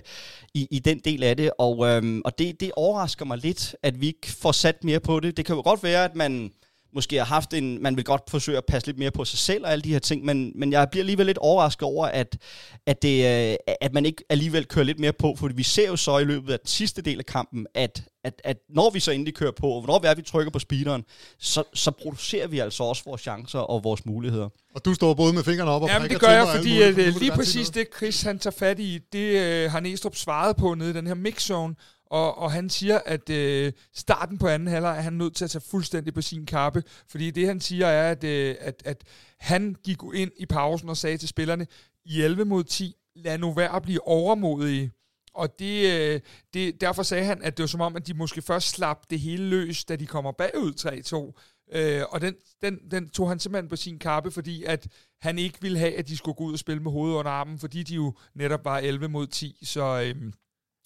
[0.54, 4.02] i, i den del af det, og, øh, og det, det overrasker mig lidt, at
[4.02, 5.38] vi ikke får sat mere på det.
[5.38, 6.52] Det kan jo godt være, at man
[6.94, 9.64] måske har haft en, man vil godt forsøge at passe lidt mere på sig selv
[9.64, 12.38] og alle de her ting, men, men jeg bliver alligevel lidt overrasket over, at,
[12.86, 15.96] at, det, øh, at man ikke alligevel kører lidt mere på, for vi ser jo
[15.96, 19.12] så i løbet af den sidste del af kampen, at, at, at når vi så
[19.12, 21.04] endelig kører på, og hvornår vi er, vi trykker på speederen,
[21.40, 24.50] så, så producerer vi altså også vores chancer og vores muligheder.
[24.76, 27.16] Og du står både med fingrene op og Jamen det gør jeg, fordi at, øh,
[27.20, 30.90] lige præcis det, Chris han tager fat i, det øh, har Næstrup svaret på nede
[30.90, 31.76] i den her mixzone,
[32.10, 35.52] og, og han siger, at øh, starten på anden halvleg er han nødt til at
[35.52, 39.04] tage fuldstændig på sin kappe, fordi det han siger er, at, øh, at, at
[39.40, 41.68] han gik ind i pausen og sagde til spillerne,
[42.06, 44.92] i 11 mod 10, lad nu være at blive overmodige.
[45.34, 46.22] Og det, øh,
[46.54, 49.20] det, derfor sagde han, at det var som om, at de måske først slap det
[49.20, 51.78] hele løs, da de kommer bagud 3-2.
[51.78, 54.88] Øh, og den, den, den tog han simpelthen på sin kappe, fordi at
[55.22, 57.60] han ikke ville have, at de skulle gå ud og spille med hovedet under armen,
[57.60, 59.60] fordi de jo netop var 11 mod 10.
[59.64, 60.32] Så, øh,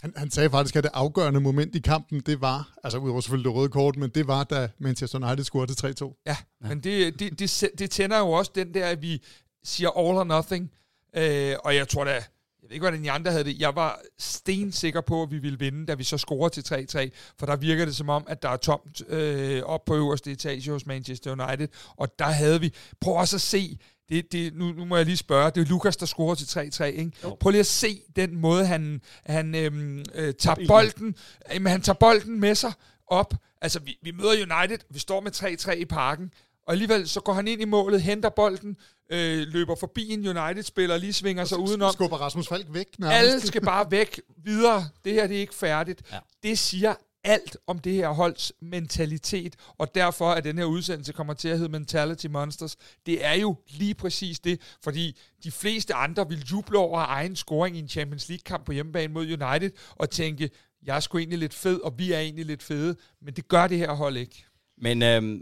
[0.03, 3.49] han, han sagde faktisk, at det afgørende moment i kampen, det var, altså udover selvfølgelig
[3.49, 6.23] det røde kort, men det var, da Manchester United scorede til 3-2.
[6.25, 9.23] Ja, ja, men det, det, det, det tænder jo også den der, at vi
[9.63, 10.71] siger all or nothing.
[11.15, 12.23] Øh, og jeg tror da, jeg
[12.69, 13.59] ved ikke, hvordan de andre havde det.
[13.59, 17.09] Jeg var stensikker på, at vi ville vinde, da vi så scorede til 3-3.
[17.39, 20.71] For der virker det som om, at der er tomt øh, op på øverste etage
[20.71, 21.67] hos Manchester United.
[21.97, 22.73] Og der havde vi...
[23.01, 25.97] Prøv også at se det, det, nu, nu må jeg lige spørge, det er Lukas,
[25.97, 27.11] der scorer til 3-3, ikke?
[27.23, 27.37] Jo.
[27.39, 31.15] Prøv lige at se den måde, han, han øhm, øh, tager bolden,
[31.53, 32.73] jamen, han tager bolden med sig
[33.07, 33.33] op.
[33.61, 36.31] Altså, vi, vi møder United, vi står med 3-3 i parken,
[36.67, 38.77] og alligevel så går han ind i målet, henter bolden,
[39.09, 41.93] øh, løber forbi en United-spiller, lige svinger sig udenom.
[41.93, 42.99] Skubber Rasmus Falk væk.
[42.99, 43.17] Nærmest.
[43.17, 44.89] Alle skal bare væk videre.
[45.05, 46.01] Det her det er ikke færdigt.
[46.11, 46.17] Ja.
[46.43, 51.33] Det siger alt om det her holds mentalitet, og derfor at den her udsendelse kommer
[51.33, 52.75] til at hedde Mentality Monsters.
[53.05, 57.75] Det er jo lige præcis det, fordi de fleste andre vil juble over egen scoring
[57.75, 60.49] i en Champions League-kamp på hjemmebane mod United, og tænke,
[60.85, 63.67] jeg er sgu egentlig lidt fed, og vi er egentlig lidt fede, men det gør
[63.67, 64.45] det her hold ikke.
[64.77, 65.41] Men øhm,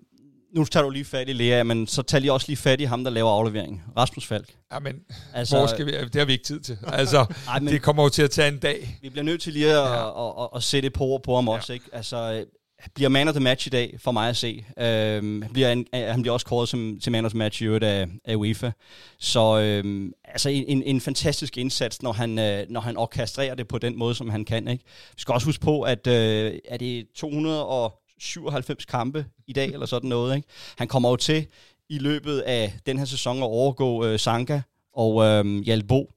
[0.56, 2.84] nu tager du lige fat i Lea, men så tager lige også lige fat i
[2.84, 3.84] ham, der laver aflevering.
[3.98, 4.56] Rasmus Falk.
[4.74, 4.96] Ja, men
[5.34, 6.78] altså, hvor skal vi, det har vi ikke tid til.
[6.88, 8.98] Altså, Ej, men, det kommer jo til at tage en dag.
[9.02, 10.28] Vi bliver nødt til lige at, ja.
[10.28, 11.54] at, at, at sætte et på ord på ham ja.
[11.54, 11.74] også.
[11.74, 11.86] Ikke?
[11.94, 12.46] Altså,
[12.96, 14.66] bliver man of the match i dag, for mig at se.
[14.80, 17.66] Øhm, han, bliver en, han bliver også kåret som, til man of the match i
[17.66, 18.72] øvrigt af, af UEFA.
[19.20, 23.78] Så øhm, altså en, en fantastisk indsats, når han, øh, når han orkestrerer det på
[23.78, 24.68] den måde, som han kan.
[24.68, 24.84] Ikke?
[25.16, 29.68] Vi skal også huske på, at øh, er det 200 og 97 kampe i dag,
[29.68, 30.36] eller sådan noget.
[30.36, 30.48] Ikke?
[30.78, 31.48] Han kommer jo til
[31.90, 34.62] i løbet af den her sæson at overgå øh, Sanka
[34.94, 36.12] og øh, Hjalbo.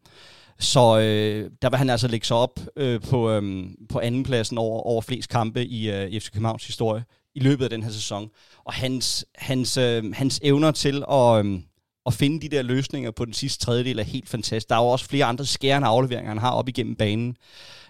[0.59, 4.81] Så øh, der vil han altså lægge sig op øh, på, øh, på andenpladsen over,
[4.81, 8.31] over flest kampe i øh, FC Københavns historie i løbet af den her sæson.
[8.65, 11.61] Og hans, hans, øh, hans evner til at, øh,
[12.07, 14.69] at finde de der løsninger på den sidste tredjedel er helt fantastisk.
[14.69, 17.37] Der er jo også flere andre skærende afleveringer, han har op igennem banen.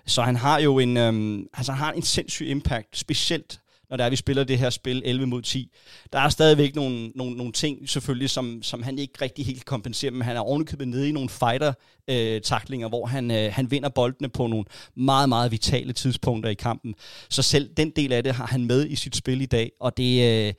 [0.06, 4.04] Så han har jo en, øh, altså han har en sindssyg impact, specielt når der
[4.04, 5.70] er, vi spiller det her spil 11 mod 10.
[6.12, 10.12] Der er stadigvæk nogle, nogle, nogle ting, selvfølgelig, som, som han ikke rigtig helt kompenserer,
[10.12, 14.28] men han er ovenikøbet nede i nogle fighter-taklinger, øh, hvor han, øh, han vinder boldene
[14.28, 16.94] på nogle meget, meget vitale tidspunkter i kampen.
[17.30, 19.96] Så selv den del af det har han med i sit spil i dag, og
[19.96, 20.46] det...
[20.48, 20.54] Øh,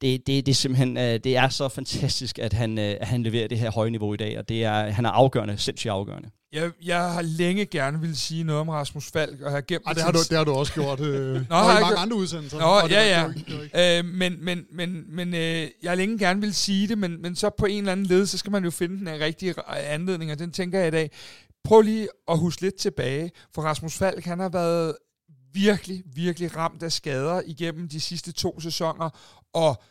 [0.00, 3.22] det, det, det er simpelthen øh, det er så fantastisk, at han, øh, at han
[3.22, 6.30] leverer det her høje niveau i dag, og det er, han er afgørende, sindssygt afgørende.
[6.52, 9.92] Jeg, jeg har længe gerne ville sige noget om Rasmus Falk, og har gemt Ej,
[9.92, 11.00] det, har du, det har du også gjort.
[11.00, 12.58] Øh, Nå, har i mange gjort- andre udsendelser.
[12.58, 13.28] Nå, Og ja, ja.
[13.28, 15.40] ikke- ikke- Øh, men men, men, men øh,
[15.82, 18.26] jeg har længe gerne vil sige det, men, men så på en eller anden led,
[18.26, 21.10] så skal man jo finde den rigtige anledning, og den tænker jeg i dag.
[21.64, 24.94] Prøv lige at huske lidt tilbage, for Rasmus Falk, han har været
[25.52, 29.10] virkelig, virkelig ramt af skader igennem de sidste to sæsoner,
[29.54, 29.82] og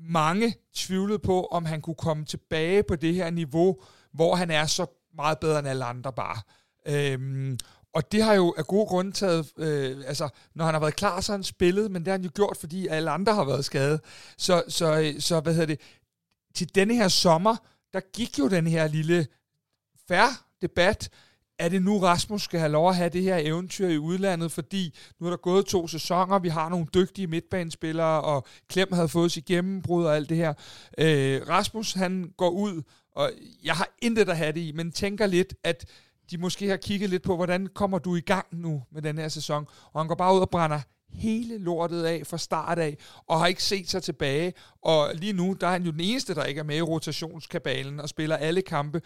[0.00, 3.76] mange tvivlede på, om han kunne komme tilbage på det her niveau,
[4.14, 6.40] hvor han er så meget bedre end alle andre bare.
[6.86, 7.58] Øhm,
[7.92, 11.20] og det har jo af gode grunde taget, øh, altså når han har været klar,
[11.20, 13.64] så har han spillet, men det har han jo gjort, fordi alle andre har været
[13.64, 14.00] skadet.
[14.36, 15.80] Så, så, øh, så hvad hedder det,
[16.54, 17.56] til denne her sommer,
[17.92, 19.26] der gik jo den her lille
[20.08, 20.30] færre
[20.62, 21.10] debat,
[21.58, 24.94] er det nu Rasmus skal have lov at have det her eventyr i udlandet, fordi
[25.20, 29.32] nu er der gået to sæsoner, vi har nogle dygtige midtbanespillere, og Klem havde fået
[29.32, 30.54] sit gennembrud og alt det her.
[30.98, 32.82] Øh, Rasmus, han går ud,
[33.18, 33.32] og
[33.64, 35.86] jeg har intet at have det i, men tænker lidt, at
[36.30, 39.28] de måske har kigget lidt på, hvordan kommer du i gang nu med den her
[39.28, 40.80] sæson, og han går bare ud og brænder
[41.12, 44.52] hele lortet af fra start af, og har ikke set sig tilbage,
[44.82, 48.00] og lige nu, der er han jo den eneste, der ikke er med i rotationskabalen,
[48.00, 49.02] og spiller alle kampe,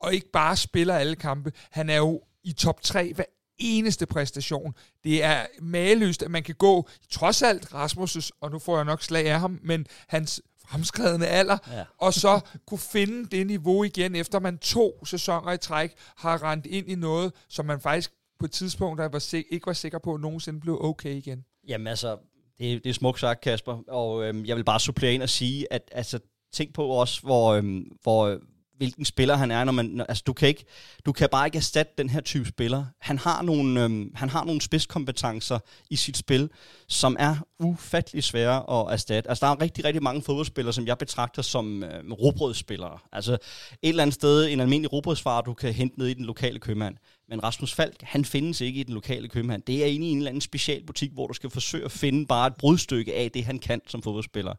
[0.00, 1.52] og ikke bare spiller alle kampe.
[1.70, 3.24] Han er jo i top 3 hver
[3.58, 4.74] eneste præstation.
[5.04, 9.02] Det er maløst, at man kan gå, trods alt Rasmus' og nu får jeg nok
[9.02, 11.84] slag af ham, men hans fremskredende alder, Ja.
[11.98, 16.66] og så kunne finde det niveau igen, efter man to sæsoner i træk har rendt
[16.66, 19.98] ind i noget, som man faktisk på et tidspunkt der var sik- ikke var sikker
[19.98, 21.44] på, at nogensinde blev okay igen.
[21.68, 22.16] Jamen altså,
[22.58, 25.72] det, det er smukt sagt, Kasper, og øhm, jeg vil bare supplere ind og sige,
[25.72, 26.18] at altså,
[26.52, 28.38] tænk på også, hvor, øhm, hvor
[28.78, 30.64] hvilken spiller han er, når man, når, altså du kan ikke,
[31.06, 32.84] du kan bare ikke erstatte den her type spiller.
[33.00, 35.58] Han har nogle, øhm, han har nogle spidskompetencer
[35.90, 36.50] i sit spil,
[36.88, 39.30] som er ufattelig svære at erstatte.
[39.30, 42.98] Altså der er rigtig, rigtig mange fodboldspillere, som jeg betragter som øhm, robrødsspillere.
[43.12, 43.38] Altså et
[43.82, 46.96] eller andet sted, en almindelig robrødsfar, du kan hente ned i den lokale købmand.
[47.30, 49.62] Men Rasmus Falk, han findes ikke i den lokale købmand.
[49.62, 52.46] Det er inde i en eller anden specialbutik, hvor du skal forsøge at finde bare
[52.46, 54.54] et brudstykke af det, han kan som fodboldspiller.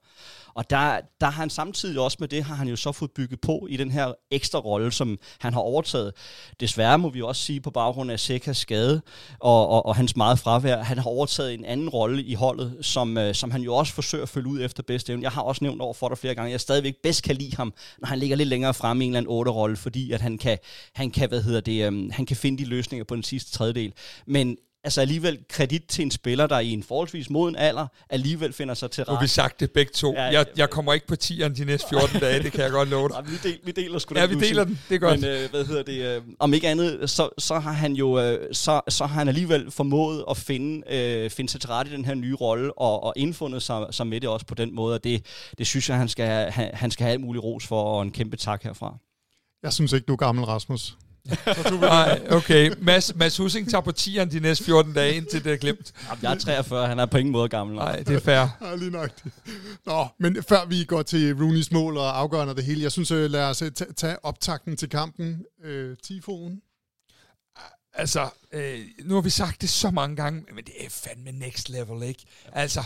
[0.53, 3.41] Og der, der har han samtidig også med det, har han jo så fået bygget
[3.41, 6.13] på i den her ekstra rolle, som han har overtaget.
[6.59, 9.01] Desværre må vi også sige på baggrund af Sekas skade
[9.39, 13.17] og, og, og hans meget fravær, han har overtaget en anden rolle i holdet, som,
[13.17, 15.23] øh, som han jo også forsøger at følge ud efter bedste evne.
[15.23, 17.55] Jeg har også nævnt over for dig flere gange, at jeg stadigvæk bedst kan lide
[17.55, 20.21] ham, når han ligger lidt længere frem i en eller anden otte rolle, fordi at
[20.21, 20.57] han kan,
[20.93, 23.93] han kan, hvad hedder det, øhm, han kan finde de løsninger på den sidste tredjedel.
[24.27, 28.73] Men altså alligevel kredit til en spiller, der i en forholdsvis moden alder alligevel finder
[28.73, 29.33] sig til Nu har vi rette.
[29.33, 30.13] sagt det begge to.
[30.13, 32.89] Ja, Jeg, jeg kommer ikke på tieren de næste 14 dage, det kan jeg godt
[32.89, 33.15] love dig.
[33.25, 34.79] Ja, vi, del, vi deler sgu Ja, den vi deler den.
[34.89, 35.19] Det er godt.
[35.21, 36.15] Men øh, hvad hedder det?
[36.15, 39.71] Øh, om ikke andet, så, så har han jo øh, så, så har han alligevel
[39.71, 43.13] formået at finde, øh, finde sig til rette i den her nye rolle og, og
[43.15, 44.95] indfundet sig, sig med det også på den måde.
[44.95, 45.25] Og det,
[45.57, 48.11] det synes jeg, han skal, han, han skal have alt muligt ros for, og en
[48.11, 48.97] kæmpe tak herfra.
[49.63, 50.97] Jeg synes ikke, du er gammel, Rasmus.
[51.81, 52.71] Nej, okay.
[52.81, 55.93] Mads, Mads Husing tager på tieren de næste 14 dage, indtil det er glemt.
[56.09, 57.75] Jamen, jeg er 43, han er på ingen måde gammel.
[57.75, 58.57] Nej, det er fair.
[58.69, 59.09] Ja, lige nok.
[59.85, 63.31] Nå, men før vi går til Rooney's mål og afgørende det hele, jeg synes, øh,
[63.31, 65.45] lad os øh, ta- tage optakten til kampen.
[65.63, 66.61] Øh, Tifoen.
[67.93, 71.69] Altså, øh, nu har vi sagt det så mange gange, men det er fandme next
[71.69, 72.25] level, ikke?
[72.53, 72.83] Altså,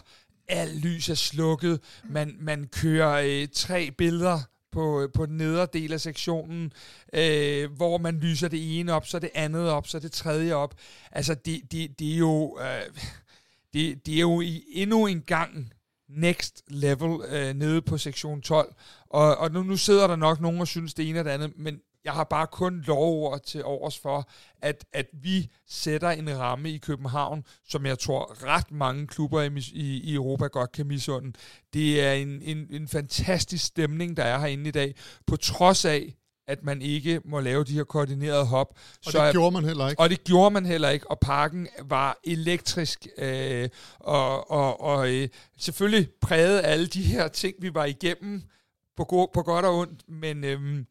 [0.47, 4.39] alt lys er slukket, man, man kører øh, tre billeder
[4.73, 6.73] på, øh, på den nedre del af sektionen,
[7.13, 10.75] øh, hvor man lyser det ene op, så det andet op, så det tredje op.
[11.11, 12.59] Altså, det, det, det er jo...
[12.61, 13.01] Øh,
[13.73, 15.73] det, det er jo i, endnu en gang
[16.09, 18.73] next level øh, nede på sektion 12.
[19.09, 21.51] Og, og nu, nu sidder der nok nogen og synes det ene og det andet,
[21.55, 24.29] men jeg har bare kun lovord til overs for,
[24.61, 29.49] at, at vi sætter en ramme i København, som jeg tror ret mange klubber i,
[29.73, 31.33] i, i Europa godt kan misunde.
[31.73, 34.95] Det er en, en, en fantastisk stemning, der er herinde i dag,
[35.27, 36.15] på trods af,
[36.47, 38.73] at man ikke må lave de her koordinerede hop.
[39.05, 39.99] Og så det gjorde man heller ikke.
[40.01, 45.29] og det gjorde man heller ikke, og parken var elektrisk, øh, og, og, og øh,
[45.57, 48.41] selvfølgelig prægede alle de her ting, vi var igennem,
[48.97, 50.85] på, go- på godt og ondt, men øh,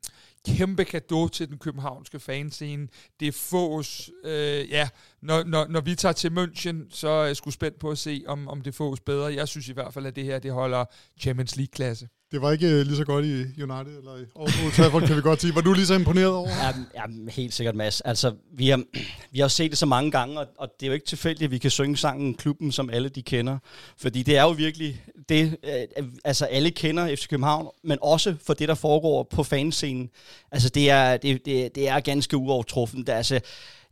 [0.47, 2.89] kæmpe gave til den københavnske fanscene.
[3.21, 4.89] Det er fås, øh, ja,
[5.23, 8.25] når, når, når vi tager til München, så er jeg sgu spændt på at se,
[8.27, 9.35] om, om det fås bedre.
[9.35, 10.85] Jeg synes i hvert fald, at det her, det holder
[11.21, 12.09] Champions League-klasse.
[12.33, 15.21] Det var ikke øh, lige så godt i United eller i Aarhus Trafford, kan vi
[15.21, 15.55] godt sige.
[15.55, 16.49] Var du lige så imponeret over?
[16.49, 18.01] Ja, ja helt sikkert, Mads.
[18.01, 18.83] Altså, vi har,
[19.31, 21.51] vi har set det så mange gange, og, og det er jo ikke tilfældigt, at
[21.51, 23.59] vi kan synge sangen Klubben, som alle de kender.
[23.99, 28.55] Fordi det er jo virkelig det, øh, altså alle kender FC København, men også for
[28.55, 30.11] det, der foregår på fanscenen.
[30.53, 33.01] Altså, det er, det, det, det er ganske uovertruffen.
[33.01, 33.41] Det er, altså,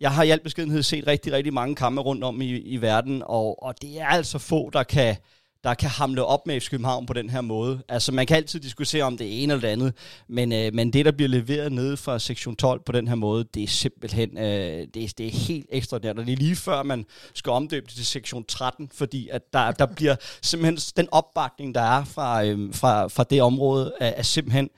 [0.00, 3.22] jeg har i al beskedenhed set rigtig, rigtig mange kampe rundt om i, i verden,
[3.26, 5.16] og, og det er altså få, der kan
[5.64, 7.82] der kan hamle op med FC København på den her måde.
[7.88, 9.94] Altså, man kan altid diskutere om det ene eller det andet,
[10.28, 13.44] men, øh, men det, der bliver leveret nede fra sektion 12 på den her måde,
[13.54, 16.18] det er simpelthen øh, det, er, det er helt ekstraordinært.
[16.18, 19.70] Og det er lige før, man skal omdøbe det til sektion 13, fordi at der,
[19.70, 24.22] der bliver simpelthen den opbakning, der er fra, øh, fra, fra det område, er, er
[24.22, 24.70] simpelthen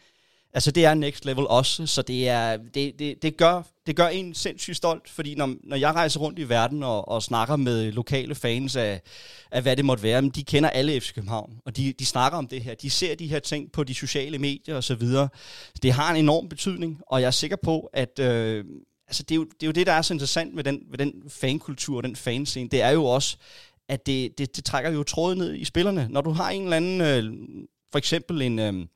[0.55, 4.09] Altså det er next level også, så det, er, det, det, det, gør, det gør
[4.09, 7.93] en sindssygt stolt, fordi når, når jeg rejser rundt i verden og, og snakker med
[7.93, 9.01] lokale fans af,
[9.51, 12.39] af hvad det måtte være, men de kender alle FC København, og de, de snakker
[12.39, 15.07] om det her, de ser de her ting på de sociale medier osv.
[15.83, 18.65] Det har en enorm betydning, og jeg er sikker på, at øh,
[19.09, 20.99] altså det, er jo, det er jo det, der er så interessant med den, med
[20.99, 23.37] den fankultur og den fanscene, det er jo også,
[23.89, 26.07] at det, det, det trækker jo tråden ned i spillerne.
[26.11, 27.01] Når du har en eller anden...
[27.01, 28.87] Øh, for eksempel en, øh,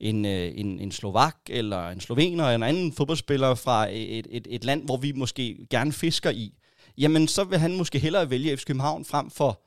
[0.00, 4.46] en, øh, en, en slovak eller en slovener eller en anden fodboldspiller fra et, et,
[4.50, 6.52] et land, hvor vi måske gerne fisker i,
[6.98, 9.60] jamen så vil han måske hellere vælge FC København frem for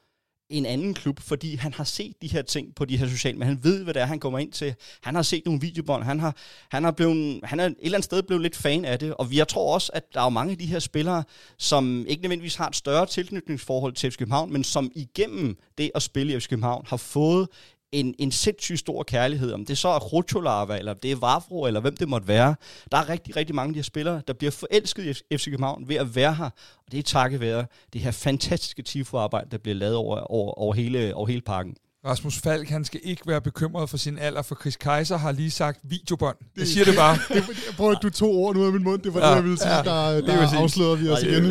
[0.52, 3.48] en anden klub, fordi han har set de her ting på de her sociale, men
[3.48, 4.76] han ved, hvad det er, han kommer ind til.
[5.02, 6.36] Han har set nogle videobånd, han har,
[6.72, 9.28] han har blevet, han er et eller andet sted blevet lidt fan af det, og
[9.32, 11.24] jeg tror også, at der er mange af de her spillere,
[11.58, 16.02] som ikke nødvendigvis har et større tilknytningsforhold til FC København, men som igennem det at
[16.02, 17.48] spille i FC København har fået
[17.92, 21.80] en, en sindssygt stor kærlighed, om det så er Rutscholava, eller det er Vavro, eller
[21.80, 22.56] hvem det måtte være.
[22.92, 25.88] Der er rigtig, rigtig mange af de her spillere, der bliver forelsket i FC København
[25.88, 26.50] ved at være her,
[26.86, 30.74] og det er takket være det her fantastiske tifo-arbejde, der bliver lavet over, over, over,
[30.74, 31.76] hele, over hele parken.
[32.06, 35.52] Rasmus Falk, han skal ikke være bekymret for sin alder, for Chris Kaiser har lige
[35.52, 36.36] sagt videobånd.
[36.56, 37.18] Det, siger det bare.
[37.36, 37.44] det,
[37.78, 39.02] prøv at du to ord ud af min mund.
[39.02, 39.76] Det var ja, det, jeg ville sige.
[39.76, 41.46] Ja, der, der afslørede vi os igen.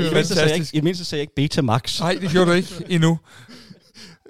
[0.72, 2.00] I mindste sagde jeg ikke beta max.
[2.00, 3.18] Nej, det gjorde du ikke endnu.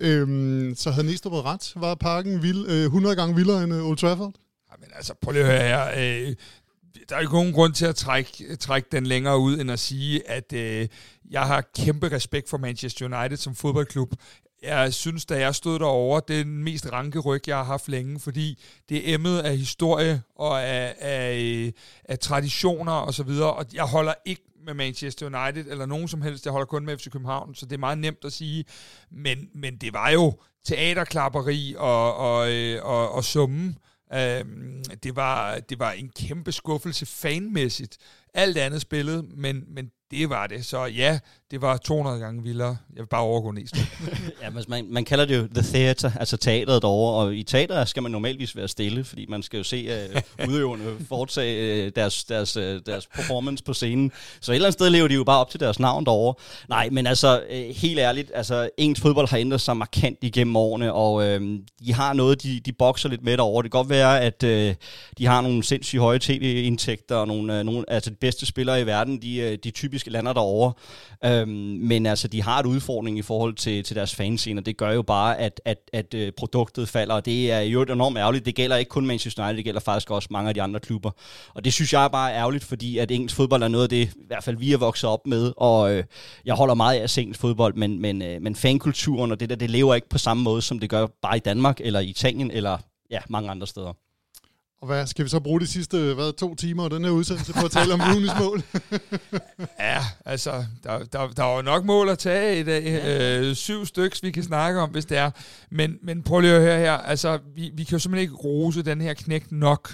[0.01, 1.73] Øhm, så havde Næstrup ret.
[1.77, 4.33] Var parken vild, øh, 100 gange vildere end øh, Old Trafford?
[4.81, 6.27] men altså, prøv lige at høre her.
[6.29, 6.35] Øh,
[7.09, 10.29] der er ikke nogen grund til at trække, trække den længere ud, end at sige,
[10.31, 10.89] at øh,
[11.31, 14.13] jeg har kæmpe respekt for Manchester United som fodboldklub.
[14.63, 17.89] Jeg synes, da jeg stod derovre, det er den mest ranke ryg, jeg har haft
[17.89, 21.73] længe, fordi det er emmet af historie og af, af,
[22.05, 26.09] af traditioner osv., og, så videre, og jeg holder ikke med Manchester United, eller nogen
[26.09, 26.45] som helst.
[26.45, 28.65] Jeg holder kun med FC København, så det er meget nemt at sige.
[29.11, 33.79] Men, men det var jo teaterklapperi og, og, øh, og, og summen.
[34.15, 37.99] Øhm, det, var, det var en kæmpe skuffelse fanmæssigt.
[38.35, 40.67] Alt andet spillet, men, men det var det.
[40.67, 41.19] Så ja,
[41.51, 42.77] det var 200 gange vildere.
[42.95, 43.79] Jeg vil bare overgå næste.
[44.43, 47.85] ja, men man, man kalder det jo the theater, altså teateret derovre, og i teater
[47.85, 52.25] skal man normalvis være stille, fordi man skal jo se uh, udøverne foretage uh, deres,
[52.25, 54.13] deres, uh, deres performance på scenen.
[54.41, 56.35] Så et eller andet sted lever de jo bare op til deres navn derovre.
[56.69, 60.93] Nej, men altså, uh, helt ærligt, altså, engelsk fodbold har ændret sig markant igennem årene,
[60.93, 61.41] og uh,
[61.87, 63.63] de har noget, de, de bokser lidt med derovre.
[63.63, 64.75] Det kan godt være, at uh,
[65.19, 68.87] de har nogle sindssygt høje tv-indtægter, og nogle, uh, nogle, altså de bedste spillere i
[68.87, 70.73] verden, de, uh, de typisk lander derovre.
[71.25, 71.49] Øhm,
[71.83, 74.93] men altså, de har et udfordring i forhold til, til deres fanscene, og det gør
[74.93, 78.47] jo bare, at, at, at øh, produktet falder, og det er jo enormt ærgerligt.
[78.47, 81.11] Det gælder ikke kun Manchester United, det gælder faktisk også mange af de andre klubber.
[81.55, 84.07] Og det synes jeg er bare ærgerligt, fordi at engelsk fodbold er noget af det,
[84.07, 86.05] i hvert fald vi er vokset op med, og øh,
[86.45, 89.51] jeg holder meget af at se engelsk fodbold, men, men, øh, men fankulturen og det
[89.51, 92.07] der, det lever ikke på samme måde, som det gør bare i Danmark, eller i
[92.07, 92.79] Italien, eller
[93.11, 93.93] ja, mange andre steder.
[94.83, 97.53] Og hvad skal vi så bruge de sidste hvad, to timer af den her udsendelse
[97.53, 98.63] på at tale om Rooney's mål?
[99.81, 103.03] ja, altså, der, der, der er jo nok mål at tage i dag.
[103.05, 105.31] Øh, syv stykker, vi kan snakke om, hvis det er.
[105.71, 106.93] Men, men prøv lige at høre her.
[106.93, 109.93] Altså, vi, vi kan jo simpelthen ikke rose den her knæk nok.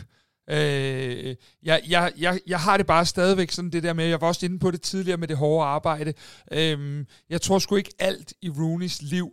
[0.50, 4.26] Øh, jeg, jeg, jeg, jeg har det bare stadigvæk sådan det der med, jeg var
[4.26, 6.12] også inde på det tidligere med det hårde arbejde.
[6.52, 9.30] Øh, jeg tror sgu ikke alt i Rooneys liv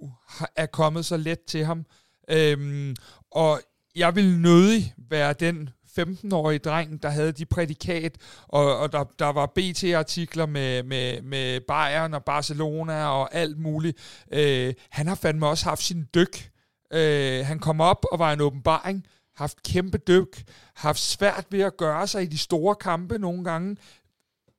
[0.55, 1.85] er kommet så let til ham.
[2.29, 2.95] Øh,
[3.31, 3.61] og
[3.95, 9.25] jeg vil nødig være den 15-årige dreng, der havde de prædikat, og, og der, der
[9.25, 13.97] var BT-artikler med, med, med Bayern og Barcelona og alt muligt.
[14.32, 16.51] Øh, han har fandme også haft sin dyk.
[16.93, 20.43] Øh, han kom op og var en åbenbaring, haft kæmpe dyk,
[20.75, 23.77] haft svært ved at gøre sig i de store kampe nogle gange,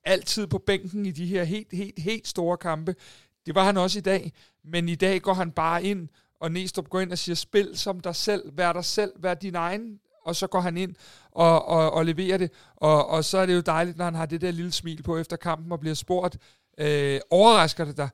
[0.05, 2.94] altid på bænken i de her helt, helt, helt store kampe.
[3.47, 4.33] Det var han også i dag,
[4.64, 6.09] men i dag går han bare ind
[6.40, 9.55] og Næstrup går ind og siger, spil som dig selv, vær dig selv, vær din
[9.55, 10.94] egen, og så går han ind
[11.31, 12.51] og, og, og leverer det.
[12.77, 15.18] Og, og så er det jo dejligt, når han har det der lille smil på
[15.18, 16.38] efter kampen og bliver spurgt,
[16.79, 18.09] øh, overrasker det dig?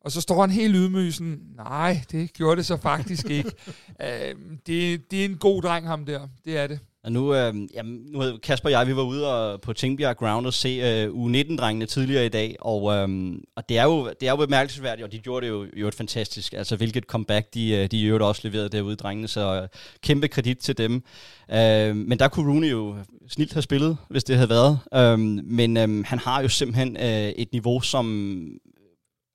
[0.00, 3.52] Og så står han helt ydmyg sådan, nej, det gjorde det så faktisk ikke.
[4.02, 4.34] øh,
[4.66, 6.28] det, det er en god dreng, ham der.
[6.44, 6.80] Det er det.
[7.04, 10.16] Og nu, øh, jamen, nu havde Kasper og jeg, vi var ude og, på Tingbjerg
[10.16, 14.26] Ground og se øh, U19-drengene tidligere i dag, og, øh, og det, er jo, det
[14.26, 17.70] er jo bemærkelsesværdigt, og de gjorde det jo, jo et fantastisk, altså hvilket comeback de,
[17.70, 19.68] øh, de i øvrigt også leverede derude, drengene, så øh,
[20.02, 21.02] kæmpe kredit til dem.
[21.50, 22.96] Øh, men der kunne Rooney jo
[23.28, 27.28] snilt have spillet, hvis det havde været, øh, men øh, han har jo simpelthen øh,
[27.28, 28.58] et niveau, som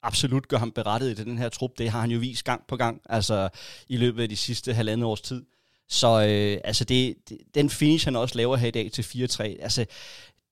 [0.03, 1.71] absolut gør ham berettet i den her trup.
[1.77, 3.49] Det har han jo vist gang på gang, altså
[3.89, 5.43] i løbet af de sidste halvandet års tid.
[5.89, 9.43] Så øh, altså det, det, den finish, han også laver her i dag til 4-3,
[9.43, 9.86] altså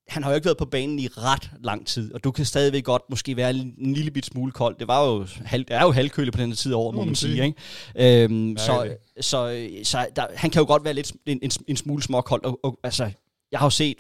[0.08, 2.84] han har jo ikke været på banen i ret lang tid, og du kan stadigvæk
[2.84, 4.76] godt måske være en lille bit smule kold.
[4.80, 7.15] Det var jo, halv, det er jo halvkøle på den her tid over, må man
[7.15, 7.45] sige.
[7.45, 8.24] Ikke?
[8.24, 12.04] Øhm, så så, så der, han kan jo godt være lidt en, en, en smule
[12.04, 12.45] småkold.
[12.45, 13.12] Og, og, altså,
[13.52, 13.98] jeg har jo set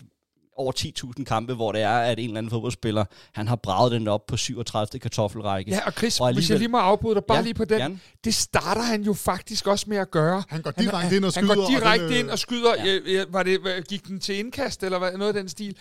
[0.55, 0.71] over
[1.17, 4.25] 10.000 kampe, hvor det er, at en eller anden fodboldspiller, han har braget den op
[4.25, 4.99] på 37.
[4.99, 5.71] kartoffelrække.
[5.71, 6.41] Ja, og Chris, og alligevel...
[6.41, 7.99] hvis jeg lige må afbryde dig bare ja, lige på den, gerne.
[8.23, 10.43] det starter han jo faktisk også med at gøre.
[10.47, 11.47] Han går direkte han, ind og skyder.
[11.47, 12.75] Han går direkte og den, ind og skyder.
[12.85, 12.99] Ja.
[13.11, 15.77] Ja, var det, gik den til indkast, eller hvad, noget af den stil?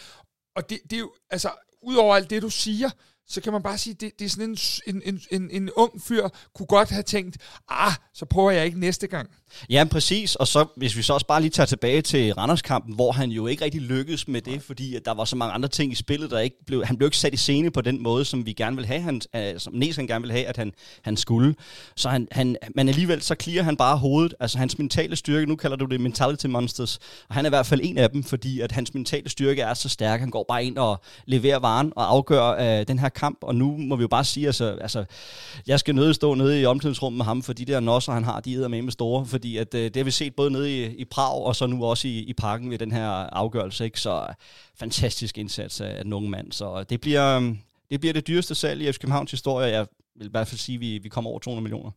[0.57, 1.51] Og det, det er jo, altså,
[1.83, 2.91] udover alt det, du siger,
[3.27, 6.29] så kan man bare sige, det, det er sådan en, en, en, en ung fyr,
[6.55, 7.37] kunne godt have tænkt,
[7.69, 9.31] ah, så prøver jeg ikke næste gang.
[9.71, 10.35] Ja, præcis.
[10.35, 13.47] Og så hvis vi så også bare lige tager tilbage til Randerskampen, hvor han jo
[13.47, 16.31] ikke rigtig lykkedes med det, fordi at der var så mange andre ting i spillet,
[16.31, 18.77] der ikke blev, han blev ikke sat i scene på den måde, som vi gerne
[18.77, 21.55] vil have, han, uh, som Næsen gerne vil have, at han, han skulle.
[21.97, 24.35] Så han, han, men alligevel så clear han bare hovedet.
[24.41, 26.99] Altså hans mentale styrke, nu kalder du det mentality monsters,
[27.29, 29.75] og han er i hvert fald en af dem, fordi at hans mentale styrke er
[29.75, 33.39] så stærk, han går bare ind og leverer varen og afgør uh, den her kamp,
[33.43, 35.05] og nu må vi jo bare sige, altså, altså
[35.67, 38.41] jeg skal nødt stå nede i omklædningsrummet med ham, for de der nosser, han har,
[38.41, 40.97] de er med med store, fordi at, uh, det har vi set både nede i,
[40.97, 44.01] i Prag, og så nu også i, i parken ved den her afgørelse, ikke?
[44.01, 44.27] så
[44.79, 47.55] fantastisk indsats af den unge mand, så det bliver,
[47.91, 49.87] det bliver det dyreste salg i FC Københavns historie, jeg
[50.17, 51.91] vil i hvert fald sige, at vi, vi kommer over 200 millioner.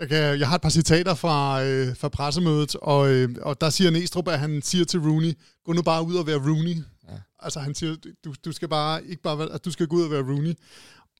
[0.00, 3.70] Jeg, kan, jeg har et par citater fra, øh, fra pressemødet, og, øh, og der
[3.70, 5.32] siger Næstrup, at han siger til Rooney,
[5.64, 6.76] gå nu bare ud og være Rooney.
[7.08, 7.18] Ja.
[7.38, 10.10] Altså han siger, du, du skal bare ikke bare, at du skal gå ud og
[10.10, 10.54] være Rooney.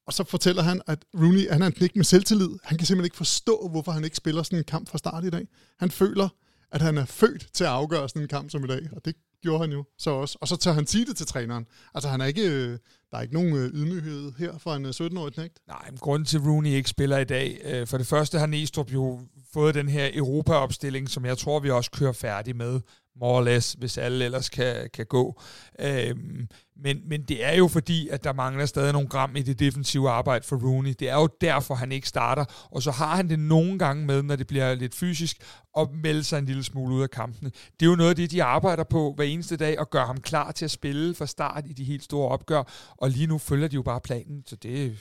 [0.06, 2.48] Og så fortæller han, at Rooney han er en knæk med selvtillid.
[2.64, 5.30] Han kan simpelthen ikke forstå, hvorfor han ikke spiller sådan en kamp fra start i
[5.30, 5.46] dag.
[5.78, 6.28] Han føler,
[6.72, 9.14] at han er født til at afgøre sådan en kamp som i dag, og det
[9.42, 10.38] gjorde han jo så også.
[10.40, 11.66] Og så tør han sige det til træneren.
[11.94, 12.78] Altså han er ikke, øh,
[13.10, 15.58] der er ikke nogen øh, ydmyghed her for en øh, 17-årig knægt.
[15.68, 18.92] Nej, men grunden til, at Rooney ikke spiller i dag, for det første har Næstrup
[18.92, 19.20] jo
[19.52, 22.80] fået den her Europa-opstilling, som jeg tror, vi også kører færdig med
[23.20, 25.40] more or less, hvis alle ellers kan, kan gå.
[25.80, 29.58] Øhm, men, men det er jo fordi, at der mangler stadig nogle gram i det
[29.58, 30.94] defensive arbejde for Rooney.
[30.98, 32.44] Det er jo derfor, han ikke starter.
[32.70, 35.36] Og så har han det nogle gange med, når det bliver lidt fysisk,
[35.78, 37.50] at melde sig en lille smule ud af kampene.
[37.50, 40.20] Det er jo noget af det, de arbejder på hver eneste dag, og gør ham
[40.20, 42.62] klar til at spille fra start i de helt store opgør.
[42.96, 44.98] Og lige nu følger de jo bare planen, så det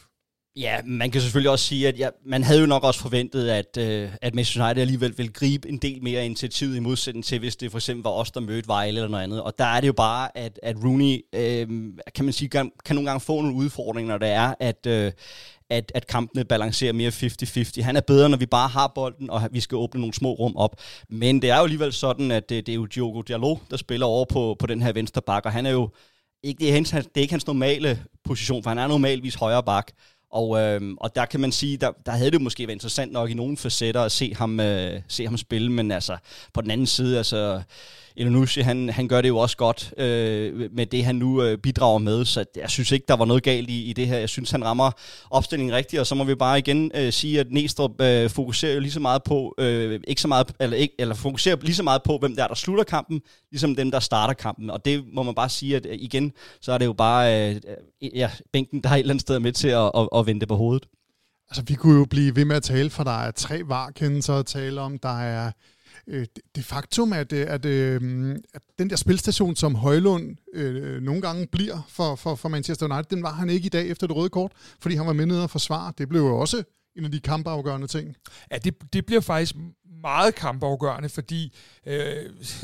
[0.57, 3.77] Ja, man kan selvfølgelig også sige, at ja, man havde jo nok også forventet, at,
[3.77, 7.55] øh, at Manchester United alligevel ville gribe en del mere initiativ i modsætning til, hvis
[7.55, 9.41] det for eksempel var os, der mødte Vejle eller noget andet.
[9.41, 11.67] Og der er det jo bare, at, at Rooney, øh,
[12.15, 15.11] kan man sige, kan, kan nogle gange få nogle udfordringer, når det er, at, øh,
[15.69, 17.83] at, at kampene balancerer mere 50-50.
[17.83, 20.55] Han er bedre, når vi bare har bolden, og vi skal åbne nogle små rum
[20.55, 20.81] op.
[21.09, 24.05] Men det er jo alligevel sådan, at det, det er jo Diogo Diallo, der spiller
[24.05, 25.89] over på, på den her venstre bak, og han er jo
[26.43, 29.63] ikke, det, er hans, det er ikke hans normale position, for han er normalvis højre
[29.63, 29.91] bak.
[30.35, 33.29] Og, øh, og der kan man sige, der, der havde det måske været interessant nok
[33.29, 36.17] i nogle facetter at se ham, øh, se ham spille, men altså
[36.53, 37.61] på den anden side, altså
[38.17, 41.99] Elonucci, han, han gør det jo også godt øh, med det, han nu øh, bidrager
[41.99, 44.17] med, så jeg synes ikke, der var noget galt i, i det her.
[44.17, 44.91] Jeg synes, han rammer
[45.29, 48.79] opstillingen rigtigt, og så må vi bare igen øh, sige, at Næstrup øh, fokuserer jo
[48.79, 52.03] lige så meget på, øh, ikke så meget, eller, ikke, eller fokuserer lige så meget
[52.03, 54.69] på, hvem der er, der slutter kampen, ligesom dem, der starter kampen.
[54.69, 57.61] Og det må man bare sige, at øh, igen, så er det jo bare øh,
[58.15, 60.47] ja, bænken, der er et eller andet sted med til at, at, at vende det
[60.47, 60.87] på hovedet.
[61.49, 64.45] Altså, vi kunne jo blive ved med at tale, for der er tre varkendelser at
[64.45, 64.97] tale om.
[64.97, 65.51] Der er
[66.07, 66.25] øh,
[66.55, 71.47] det faktum, at, øh, at, øh, at den der spilstation, som Højlund øh, nogle gange
[71.47, 74.29] bliver for, for, for Manchester United, den var han ikke i dag efter det røde
[74.29, 75.93] kort, fordi han var med nede og forsvare.
[75.97, 76.63] Det blev jo også
[76.95, 78.15] en af de kampafgørende ting.
[78.51, 79.55] Ja, det, det bliver faktisk
[80.05, 81.95] meget kampafgørende, fordi øh,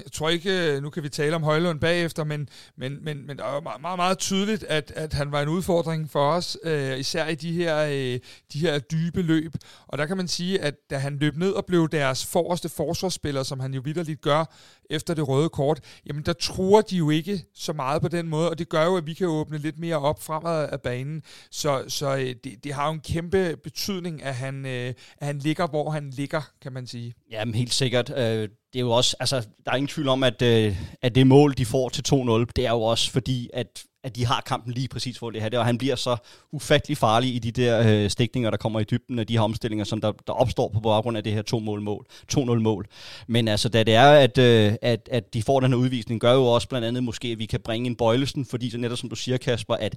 [0.03, 3.45] jeg tror ikke, nu kan vi tale om Højlund bagefter, men, men, men, men det
[3.45, 7.27] er meget, meget, meget tydeligt, at, at han var en udfordring for os, øh, især
[7.27, 8.19] i de her, øh,
[8.53, 9.53] de her dybe løb.
[9.87, 13.43] Og der kan man sige, at da han løb ned og blev deres forreste forsvarsspiller,
[13.43, 14.45] som han jo vidderligt gør
[14.91, 18.49] efter det røde kort, jamen der tror de jo ikke så meget på den måde,
[18.49, 21.23] og det gør jo, at vi kan åbne lidt mere op fremad af banen.
[21.51, 25.37] Så, så øh, det, det har jo en kæmpe betydning, at han, øh, at han
[25.37, 27.13] ligger, hvor han ligger, kan man sige.
[27.31, 28.17] Jamen helt sikkert.
[28.17, 31.27] Øh, det er jo også, altså, der er ingen tvivl om, at, øh, at det
[31.27, 34.73] mål, de får til 2-0, det er jo også fordi, at, at de har kampen
[34.73, 36.17] lige præcis for det her, og han bliver så
[36.51, 39.85] ufattelig farlig i de der øh, stikninger, der kommer i dybden af de her omstillinger,
[39.85, 42.05] som der, der opstår på baggrund af det her 2-0-mål.
[42.33, 42.87] 2-0-mål.
[43.27, 46.33] Men altså, da det er, at, øh, at, at de får den her udvisning, gør
[46.33, 49.09] jo også blandt andet måske, at vi kan bringe en bøjlesen, fordi så netop som
[49.09, 49.95] du siger, Kasper, at,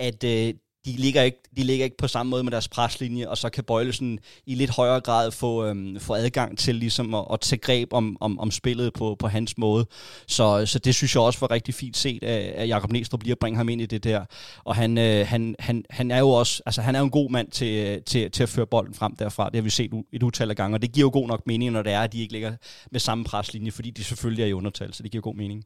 [0.00, 0.54] at øh,
[0.84, 3.64] de ligger, ikke, de ligger ikke på samme måde med deres preslinje, og så kan
[3.64, 7.92] Bøjlesen i lidt højere grad få, øhm, få adgang til ligesom at, at tage greb
[7.92, 9.86] om, om, om spillet på, på hans måde.
[10.26, 13.32] Så, så det synes jeg også var rigtig fint set af, af Jakob Næstrup lige
[13.32, 14.24] at bringe ham ind i det der.
[14.64, 17.30] Og han, øh, han, han, han er jo også altså han er jo en god
[17.30, 19.46] mand til, øh, til, til at føre bolden frem derfra.
[19.46, 21.70] Det har vi set et utal af gange, og det giver jo god nok mening,
[21.70, 22.52] når det er, at de ikke ligger
[22.90, 25.64] med samme preslinje, fordi de selvfølgelig er i undertal, så det giver god mening.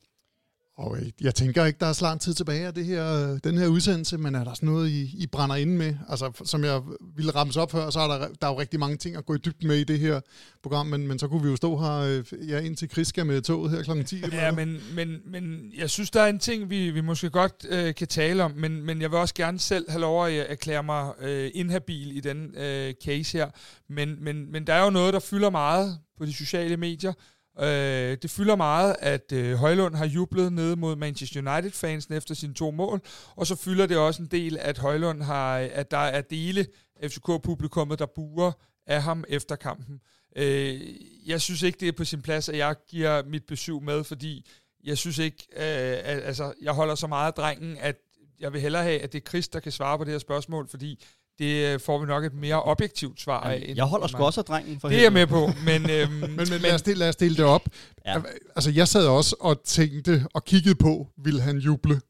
[0.79, 3.39] Og øh, jeg tænker ikke, der er så lang tid tilbage af det her, øh,
[3.45, 5.95] den her udsendelse, men er der sådan noget, I, I brænder ind med?
[6.09, 6.83] Altså, som jeg
[7.17, 9.35] ville rammes op før, så er der, der er jo rigtig mange ting at gå
[9.35, 10.21] i dybden med i det her
[10.63, 13.43] program, men, men så kunne vi jo stå her øh, ja, indtil Chris skal med
[13.43, 14.03] toget her kl.
[14.03, 14.23] 10.
[14.33, 17.95] Ja, men, men, men jeg synes, der er en ting, vi, vi måske godt øh,
[17.95, 21.13] kan tale om, men, men jeg vil også gerne selv have lov at erklære mig
[21.21, 23.51] øh, inhabil i den øh, case her.
[23.89, 27.13] Men, men, men der er jo noget, der fylder meget på de sociale medier,
[27.61, 32.55] Øh, det fylder meget, at øh, Højlund har jublet ned mod Manchester United-fansen efter sine
[32.55, 33.01] to mål,
[33.37, 36.67] og så fylder det også en del, at Højlund har, at der er dele
[37.03, 38.53] FCK-publikummet, der buer
[38.87, 40.01] af ham efter kampen.
[40.37, 40.81] Øh,
[41.27, 44.47] jeg synes ikke, det er på sin plads, at jeg giver mit besøg med, fordi
[44.85, 47.97] jeg synes ikke, øh, altså, jeg holder så meget af drengen, at
[48.41, 50.69] jeg vil hellere have, at det er Chris, der kan svare på det her spørgsmål,
[50.69, 51.05] fordi
[51.39, 53.61] det øh, får vi nok et mere objektivt svar af.
[53.61, 54.81] Jamen, jeg holder sgu også af drengen.
[54.81, 55.91] For det er jeg med på, men...
[55.97, 57.69] Øhm, men, men lad, os dele, lad os dele det op.
[58.07, 58.21] Ja.
[58.57, 62.01] Altså, jeg sad også og tænkte og kiggede på, vil han juble?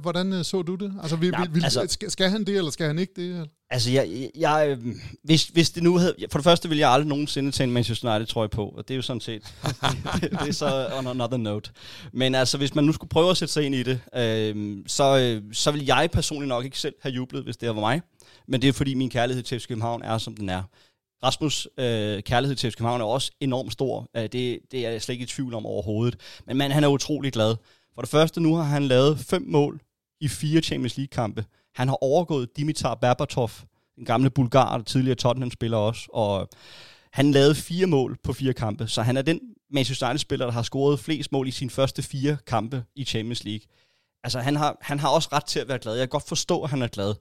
[0.00, 0.94] Hvordan øh, så du det?
[1.02, 3.48] Altså, vil, ja, vil, altså, skal, skal han det, eller skal han ikke det?
[3.70, 6.14] Altså, jeg, jeg, øhm, hvis, hvis det nu havde...
[6.30, 8.94] For det første vil jeg aldrig nogensinde tage en Manchester United trøje på, og det
[8.94, 9.42] er jo sådan set...
[10.20, 11.70] det, det er så on another note.
[12.12, 15.40] Men altså, hvis man nu skulle prøve at sætte sig ind i det, øh, så,
[15.52, 18.02] så vil jeg personligt nok ikke selv have jublet, hvis det var mig
[18.48, 20.62] men det er fordi min kærlighed til FC København er, som den er.
[21.24, 24.08] Rasmus' øh, kærlighed til FC København er også enormt stor.
[24.16, 26.20] Øh, det, det er jeg slet ikke i tvivl om overhovedet.
[26.46, 27.56] Men man, han er utrolig glad.
[27.94, 29.80] For det første, nu har han lavet fem mål
[30.20, 31.44] i fire Champions League-kampe.
[31.74, 33.50] Han har overgået Dimitar Berbatov,
[33.96, 36.48] den gamle bulgar, der tidligere Tottenham-spiller også, og
[37.12, 40.62] han lavede fire mål på fire kampe, så han er den Manchester United-spiller, der har
[40.62, 43.66] scoret flest mål i sine første fire kampe i Champions League.
[44.24, 45.94] Altså, han har, han har også ret til at være glad.
[45.94, 47.14] Jeg kan godt forstå, at han er glad.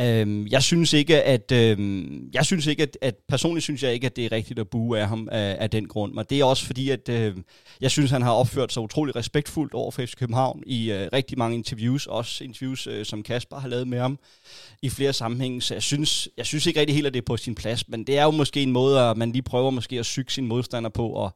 [0.00, 4.06] Øhm, jeg synes ikke, at, øhm, jeg synes ikke, at, at personligt synes jeg ikke,
[4.06, 6.12] at det er rigtigt at bue af ham af, af den grund.
[6.12, 7.36] Men det er også fordi, at øh,
[7.80, 11.38] jeg synes, han har opført sig utrolig respektfuldt over for FC København i øh, rigtig
[11.38, 14.18] mange interviews, også interviews, øh, som Kasper har lavet med ham
[14.82, 15.62] i flere sammenhænge.
[15.62, 18.04] Så jeg synes, jeg synes ikke rigtig helt, at det er på sin plads, men
[18.04, 20.90] det er jo måske en måde, at man lige prøver måske at syge sin modstander
[20.90, 21.34] på, og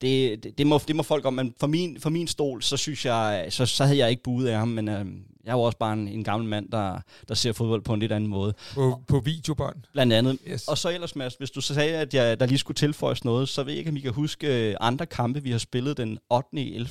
[0.00, 2.76] det, det, det, må, det må folk om, men for min, for min stol, så
[2.76, 5.06] synes jeg, så, så havde jeg ikke buet af ham, men øh,
[5.44, 8.00] jeg er jo også bare en, en gammel mand, der, der ser fodbold på en
[8.00, 8.54] lidt anden måde.
[8.74, 9.76] På, på videobånd?
[9.92, 10.38] Blandt andet.
[10.48, 10.68] Yes.
[10.68, 13.48] Og så ellers, Mads, hvis du så sagde, at jeg, der lige skulle tilføjes noget,
[13.48, 16.18] så ved jeg ikke, om I kan huske øh, andre kampe, vi har spillet den
[16.30, 16.48] 8.
[16.52, 16.88] i 11.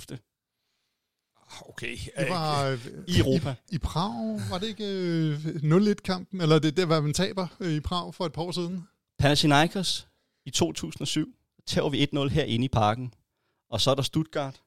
[1.70, 1.98] Okay.
[2.20, 3.56] Det var øh, i Europa.
[3.72, 6.42] I, I Prag, var det ikke øh, 0-1-kampen?
[6.42, 8.84] Eller det, det var man taber øh, i Prag for et par år siden?
[9.20, 10.08] Panathinaikos
[10.46, 11.36] i 2007
[11.66, 13.14] tager vi 1-0 herinde i parken.
[13.70, 14.62] Og så er der Stuttgart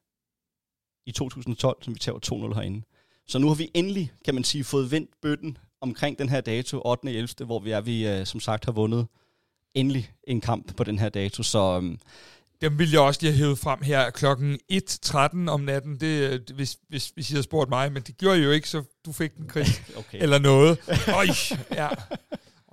[1.07, 2.83] i 2012, som vi tager 2-0 herinde.
[3.27, 6.83] Så nu har vi endelig, kan man sige, fået vendt bøtten omkring den her dato,
[6.85, 7.09] 8.
[7.09, 9.07] 11., hvor vi er, vi øh, som sagt har vundet
[9.75, 11.43] endelig en kamp på den her dato.
[11.43, 11.99] Så øhm,
[12.61, 16.41] dem vil jeg også lige have hævet frem her klokken 1.13 om natten, det, øh,
[16.55, 19.13] hvis, hvis, hvis I havde spurgt mig, men det gjorde I jo ikke, så du
[19.13, 19.83] fik den, Chris.
[19.97, 20.23] okay.
[20.23, 20.79] Eller noget.
[21.15, 21.27] Øj,
[21.73, 21.89] ja.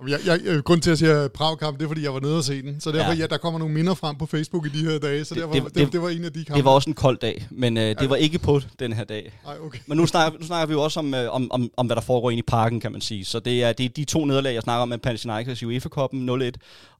[0.08, 2.44] Jeg, jeg, øh, grund til at sige Prag-kamp, det er, fordi jeg var nede og
[2.44, 2.80] se den.
[2.80, 3.18] Så derfor, ja.
[3.18, 5.54] ja, der kommer nogle minder frem på Facebook i de her dage, så det, derfor,
[5.54, 6.56] det, det, det var en af de kampe.
[6.56, 8.06] Det var også en kold dag, men øh, det ja.
[8.06, 9.32] var ikke på den her dag.
[9.46, 9.78] Ej, okay.
[9.86, 12.02] Men nu snakker, nu snakker vi jo også om, øh, om, om, om, hvad der
[12.02, 13.24] foregår inde i parken, kan man sige.
[13.24, 16.30] Så det er, det er de to nederlag, jeg snakker om med Panathinaikos i UEFA-koppen
[16.30, 16.50] 0-1,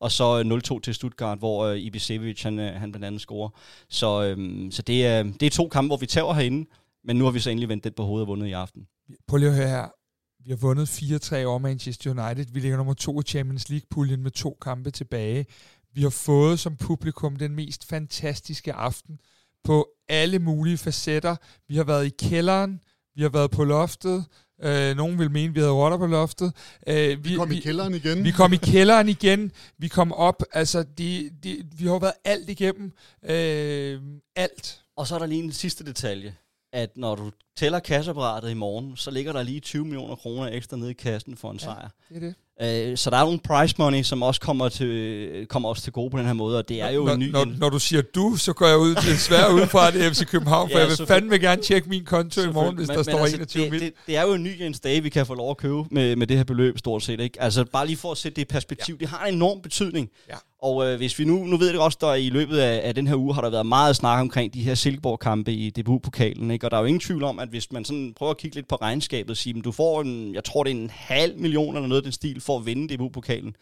[0.00, 3.48] og så 0-2 til Stuttgart, hvor øh, Ibisevic han, øh, han blandt andet scorer.
[3.88, 6.68] Så, øh, så det, er, det er to kampe, hvor vi tager herinde,
[7.04, 8.82] men nu har vi så endelig vendt det på hovedet og vundet i aften.
[9.28, 10.01] Prøv lige at høre her.
[10.44, 12.52] Vi har vundet 4-3 over Manchester United.
[12.52, 15.46] Vi ligger nummer to i Champions League-puljen med to kampe tilbage.
[15.94, 19.20] Vi har fået som publikum den mest fantastiske aften
[19.64, 21.36] på alle mulige facetter.
[21.68, 22.80] Vi har været i kælderen,
[23.14, 24.24] vi har været på loftet,
[24.64, 26.52] Øh, nogen vil mene, at vi havde rotter på loftet.
[26.86, 28.24] Øh, vi, vi kom vi, i kælderen igen.
[28.24, 29.52] Vi kom i kælderen igen.
[29.78, 30.42] Vi kom op.
[30.52, 32.92] Altså, de, de, vi har været alt igennem.
[33.22, 34.00] Øh,
[34.36, 34.80] alt.
[34.96, 36.34] Og så er der lige en sidste detalje
[36.72, 40.76] at når du tæller kasseapparatet i morgen, så ligger der lige 20 millioner kroner ekstra
[40.76, 41.88] nede i kassen for en ja, sejr.
[42.08, 42.34] det er det.
[42.62, 46.10] Øh, så der er nogle price money, som også kommer, til, kommer også til gode
[46.10, 47.30] på den her måde, og det er jo når, en ny...
[47.30, 50.70] Når, når du siger du, så går jeg ud desværre ud fra det FC København,
[50.70, 53.04] for ja, jeg vil fandme gerne tjekke min konto i morgen, hvis men, der men
[53.04, 55.34] står altså, 21 det, det, det, er jo en ny Jens Dage, vi kan få
[55.34, 57.20] lov at købe med, med det her beløb stort set.
[57.20, 57.42] Ikke?
[57.42, 58.98] Altså bare lige for at sætte det i perspektiv, ja.
[59.00, 60.08] det har en enorm betydning.
[60.28, 60.34] Ja.
[60.62, 63.06] Og øh, hvis vi nu, nu ved det også, der i løbet af, af den
[63.06, 66.66] her uge har der været meget snak omkring de her Silkeborg-kampe i DBU-pokalen, ikke?
[66.66, 68.68] og der er jo ingen tvivl om, at hvis man sådan prøver at kigge lidt
[68.68, 72.00] på regnskabet, sige, du får en, jeg tror det er en halv million eller noget
[72.00, 73.56] af den stil, for at vinde DBU-pokalen.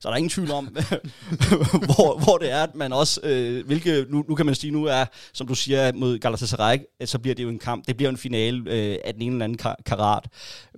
[0.00, 0.64] Så er der ingen tvivl om,
[1.88, 4.84] hvor, hvor det er, at man også, øh, hvilke, nu, nu kan man sige, nu
[4.84, 8.10] er, som du siger, mod Galatasaray, øh, så bliver det jo en kamp, det bliver
[8.10, 10.28] en finale øh, af den ene eller anden karat.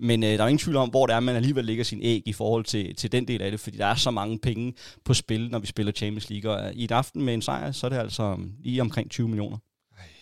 [0.01, 2.23] Men øh, der er ingen tvivl om, hvor det er, man alligevel lægger sin æg
[2.27, 4.75] i forhold til, til den del af det, fordi der er så mange penge
[5.05, 6.51] på spil, når vi spiller Champions League.
[6.51, 9.11] Og øh, i et aften med en sejr, så er det altså øh, lige omkring
[9.11, 9.57] 20 millioner.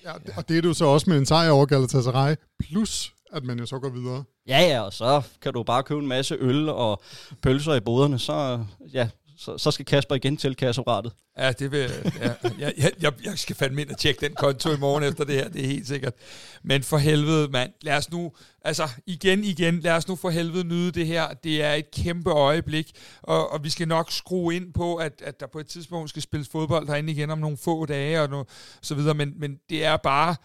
[0.04, 3.58] Ja, og det er du så også med en sejr over Galatasaray, plus at man
[3.58, 4.24] jo så går videre.
[4.48, 7.02] Ja, ja, og så kan du bare købe en masse øl og
[7.42, 9.08] pølser i boderne, så, ja,
[9.40, 11.12] så, så skal Kasper igen til kasseapparatet.
[11.38, 14.76] Ja, det vil, ja, jeg, jeg, jeg skal fandme ind og tjekke den konto i
[14.76, 16.14] morgen efter det her, det er helt sikkert.
[16.62, 18.32] Men for helvede, mand, lad os nu,
[18.64, 21.32] altså igen, igen, lad os nu for helvede nyde det her.
[21.32, 25.40] Det er et kæmpe øjeblik, og, og vi skal nok skrue ind på, at, at
[25.40, 28.44] der på et tidspunkt skal spilles fodbold herinde igen om nogle få dage og no,
[28.82, 30.36] så videre, men, men det er bare,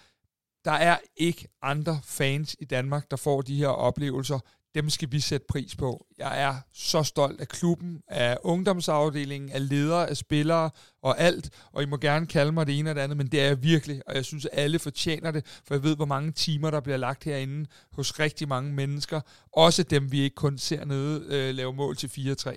[0.66, 4.40] der er ikke andre fans i Danmark, der får de her oplevelser
[4.76, 6.06] dem skal vi sætte pris på.
[6.18, 10.70] Jeg er så stolt af klubben, af ungdomsafdelingen, af ledere, af spillere
[11.02, 13.42] og alt, og I må gerne kalde mig det ene og det andet, men det
[13.42, 16.32] er jeg virkelig, og jeg synes, at alle fortjener det, for jeg ved, hvor mange
[16.32, 19.22] timer, der bliver lagt herinde hos rigtig mange mennesker,
[19.54, 22.56] også dem, vi ikke kun ser nede øh, lave mål til 4-3.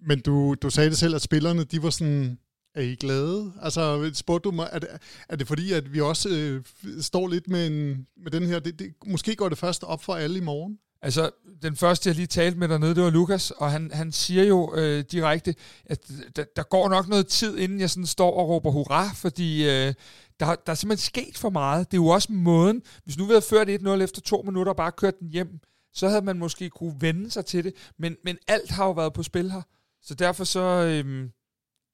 [0.00, 2.38] Men du, du sagde det selv, at spillerne, de var sådan,
[2.74, 3.52] er I glade?
[3.62, 4.88] Altså, spurgte du mig, er det,
[5.28, 6.64] er det fordi, at vi også øh,
[7.00, 10.14] står lidt med, en, med den her, det, det, måske går det først op for
[10.14, 10.78] alle i morgen?
[11.02, 11.30] Altså,
[11.62, 14.74] den første, jeg lige talte med dernede, det var Lukas, og han, han siger jo
[14.74, 18.70] øh, direkte, at der, der går nok noget tid, inden jeg sådan står og råber
[18.70, 19.94] hurra, fordi øh,
[20.40, 21.90] der, der er simpelthen sket for meget.
[21.90, 24.76] Det er jo også måden, hvis nu vi havde ført 1-0 efter to minutter og
[24.76, 25.60] bare kørt den hjem,
[25.92, 29.12] så havde man måske kunne vende sig til det, men, men alt har jo været
[29.12, 29.62] på spil her.
[30.02, 31.30] Så derfor så øh,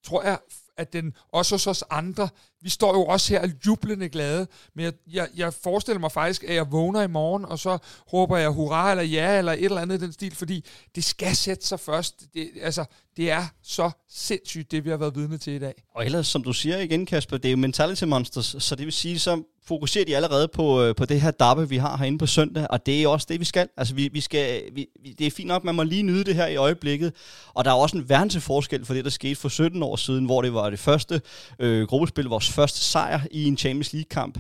[0.04, 0.38] tror jeg
[0.76, 2.28] at den også hos os andre,
[2.62, 6.54] vi står jo også her jublende glade, men jeg, jeg, jeg forestiller mig faktisk, at
[6.54, 7.78] jeg vågner i morgen, og så
[8.12, 11.36] råber jeg hurra eller ja, eller et eller andet i den stil, fordi det skal
[11.36, 12.14] sætte sig først.
[12.34, 12.84] Det, altså,
[13.16, 15.84] det er så sindssygt, det vi har været vidne til i dag.
[15.94, 18.92] Og ellers, som du siger igen, Kasper, det er jo mentality monsters, så det vil
[18.92, 22.26] sige, så fokuserer de allerede på, øh, på det her dappe, vi har herinde på
[22.26, 23.68] søndag, og det er også det, vi skal.
[23.76, 24.88] Altså, vi, vi skal vi,
[25.18, 27.12] det er fint nok, man må lige nyde det her i øjeblikket,
[27.54, 29.96] og der er også en værn til forskel for det, der skete for 17 år
[29.96, 31.20] siden, hvor det var det første
[31.58, 34.38] øh, gruppespil, første sejr i en Champions League-kamp.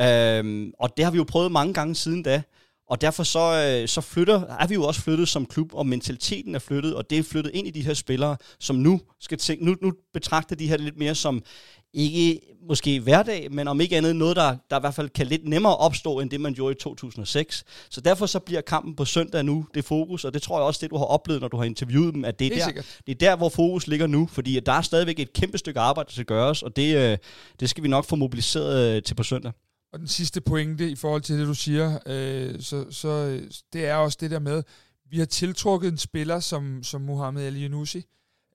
[0.00, 2.42] Øhm, og det har vi jo prøvet mange gange siden da.
[2.88, 6.54] Og derfor så, øh, så flytter, er vi jo også flyttet som klub, og mentaliteten
[6.54, 9.64] er flyttet, og det er flyttet ind i de her spillere, som nu skal tænke,
[9.64, 11.42] nu, nu betragter de her lidt mere som
[11.94, 15.48] ikke måske hverdag, men om ikke andet noget, der, der i hvert fald kan lidt
[15.48, 17.64] nemmere opstå, end det man gjorde i 2006.
[17.90, 20.78] Så derfor så bliver kampen på søndag nu det fokus, og det tror jeg også,
[20.82, 23.18] det du har oplevet, når du har interviewet dem, at det er, der, det er
[23.28, 26.24] der, hvor fokus ligger nu, fordi der er stadigvæk et kæmpe stykke arbejde, der skal
[26.24, 27.18] gøres, og det, øh,
[27.60, 29.52] det skal vi nok få mobiliseret øh, til på søndag.
[29.92, 33.40] Og den sidste pointe i forhold til det, du siger, øh, så, så
[33.72, 34.62] det er også det der med,
[35.10, 38.04] vi har tiltrukket en spiller som, som Mohamed Ali Yunusi,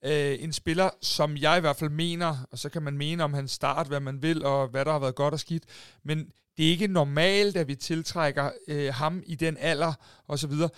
[0.06, 3.34] øh, en spiller, som jeg i hvert fald mener, og så kan man mene om
[3.34, 5.64] hans start, hvad man vil, og hvad der har været godt og skidt,
[6.04, 9.93] men det er ikke normalt, at vi tiltrækker øh, ham i den alder,
[10.28, 10.70] og så videre.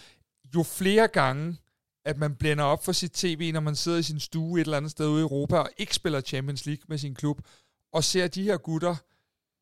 [0.56, 1.58] Jo flere gange,
[2.06, 4.78] at man blænder op for sit tv, når man sidder i sin stue et eller
[4.78, 7.42] andet sted ude i Europa, og ikke spiller Champions League med sin klub,
[7.94, 8.96] og ser de her gutter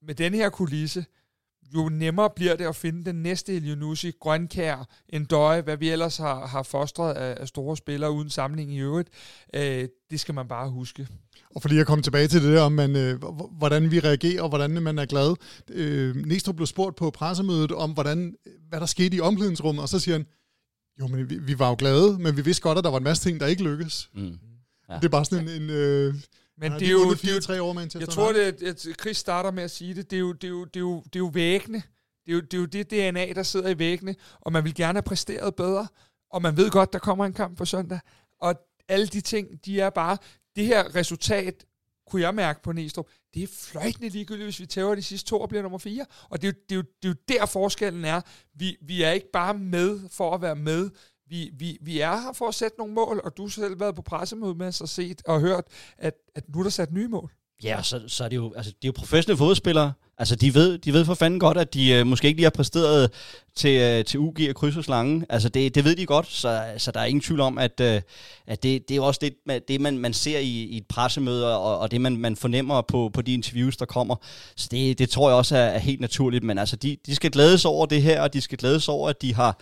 [0.01, 1.05] med den her kulisse,
[1.75, 6.47] jo nemmere bliver det at finde den næste Elionusi, Grønkær, Endøje, hvad vi ellers har,
[6.47, 9.09] har fostret af, af store spillere uden samling i øvrigt.
[9.55, 11.07] Øh, det skal man bare huske.
[11.55, 13.23] Og fordi jeg kom tilbage til det der om, man, øh,
[13.57, 15.35] hvordan vi reagerer, og hvordan man er glad.
[15.69, 18.35] Øh, Næstrup blev spurgt på pressemødet om, hvordan,
[18.69, 20.25] hvad der skete i omklædningsrummet, og så siger han,
[20.99, 23.03] jo, men vi, vi var jo glade, men vi vidste godt, at der var en
[23.03, 24.09] masse ting, der ikke lykkedes.
[24.13, 24.37] Mm.
[24.89, 24.95] Ja.
[24.95, 25.61] Det er bare sådan en...
[25.61, 26.15] en øh,
[26.59, 27.15] men det er jo...
[27.15, 30.11] Fire, tre år med jeg tror, det, at Chris starter med at sige det.
[30.11, 31.83] Det er jo, det er jo, det er jo, det er jo væggene.
[32.25, 34.75] Det er, jo, det er jo det DNA, der sidder i væggene, og man vil
[34.75, 35.87] gerne have præsteret bedre,
[36.31, 37.99] og man ved godt, der kommer en kamp på søndag.
[38.41, 38.55] Og
[38.87, 40.17] alle de ting, de er bare...
[40.55, 41.65] Det her resultat,
[42.09, 45.41] kunne jeg mærke på Næstrup, det er fløjtende ligegyldigt, hvis vi tæver de sidste to
[45.41, 46.05] og bliver nummer fire.
[46.29, 48.21] Og det er, jo, det, er jo, det er jo der forskellen er.
[48.53, 50.89] Vi, vi er ikke bare med for at være med
[51.29, 53.95] vi, vi, vi er her for at sætte nogle mål, og du har selv været
[53.95, 55.63] på pressemøde med os og set og hørt,
[55.97, 57.31] at, at nu er der sat nye mål.
[57.63, 59.93] Ja, så, så er det jo, altså, de er jo professionelle fodspillere.
[60.17, 62.49] Altså, de ved, de ved for fanden godt, at de øh, måske ikke lige har
[62.49, 63.11] præsteret
[63.55, 65.25] til, øh, til UG og kryds og slange.
[65.29, 68.01] Altså, det, det ved de godt, så, så der er ingen tvivl om, at, øh,
[68.47, 71.79] at det, det er også det, det man, man ser i, i et pressemøde, og,
[71.79, 74.15] og det, man, man fornemmer på, på de interviews, der kommer.
[74.55, 76.43] Så det, det tror jeg også er, er helt naturligt.
[76.43, 79.21] Men altså, de, de skal glædes over det her, og de skal glædes over, at
[79.21, 79.59] de har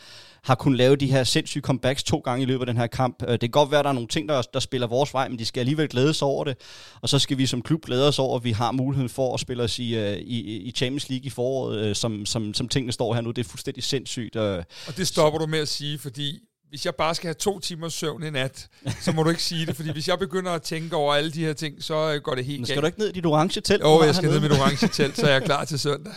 [0.48, 3.24] har kunnet lave de her sindssyge comebacks to gange i løbet af den her kamp.
[3.24, 5.28] Øh, det kan godt være, at der er nogle ting, der, der spiller vores vej,
[5.30, 6.58] men de skal alligevel glæde sig over det.
[7.02, 9.40] Og så skal vi som klub glæde os over, at vi har muligheden for at
[9.40, 12.92] spille os i, øh, i, i Champions League i foråret, øh, som, som, som tingene
[12.92, 13.32] står her nu.
[13.32, 14.36] Det er fuldstændig sindssygt.
[14.36, 14.66] Og
[14.98, 16.40] det stopper du med at sige, fordi
[16.70, 18.68] hvis jeg bare skal have to timers søvn i nat,
[19.02, 21.46] så må du ikke sige det, fordi hvis jeg begynder at tænke over alle de
[21.46, 22.82] her ting, så går det helt Men skal galt.
[22.82, 23.84] du ikke ned i dit orange telt?
[23.84, 26.14] Jo, jeg skal ned i mit orange telt, så er jeg klar til søndag.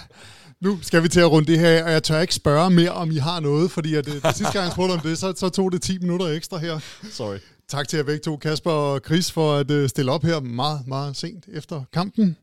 [0.62, 2.90] Nu skal vi til at runde det her, af, og jeg tør ikke spørge mere,
[2.90, 5.48] om I har noget, fordi at, øh, sidste gang jeg spurgte om det, så, så
[5.48, 6.78] tog det 10 minutter ekstra her.
[7.10, 7.38] Sorry.
[7.68, 10.86] Tak til jer begge to, Kasper og Chris, for at øh, stille op her meget,
[10.86, 12.36] meget sent efter kampen.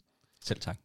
[0.43, 0.77] Selv tak.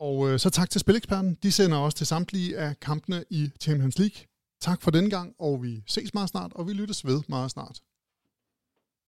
[0.00, 1.38] Og øh, så tak til Spileksperten.
[1.42, 4.16] De sender også til samtlige af kampene i Champions League.
[4.60, 7.80] Tak for den gang, og vi ses meget snart, og vi lyttes ved meget snart.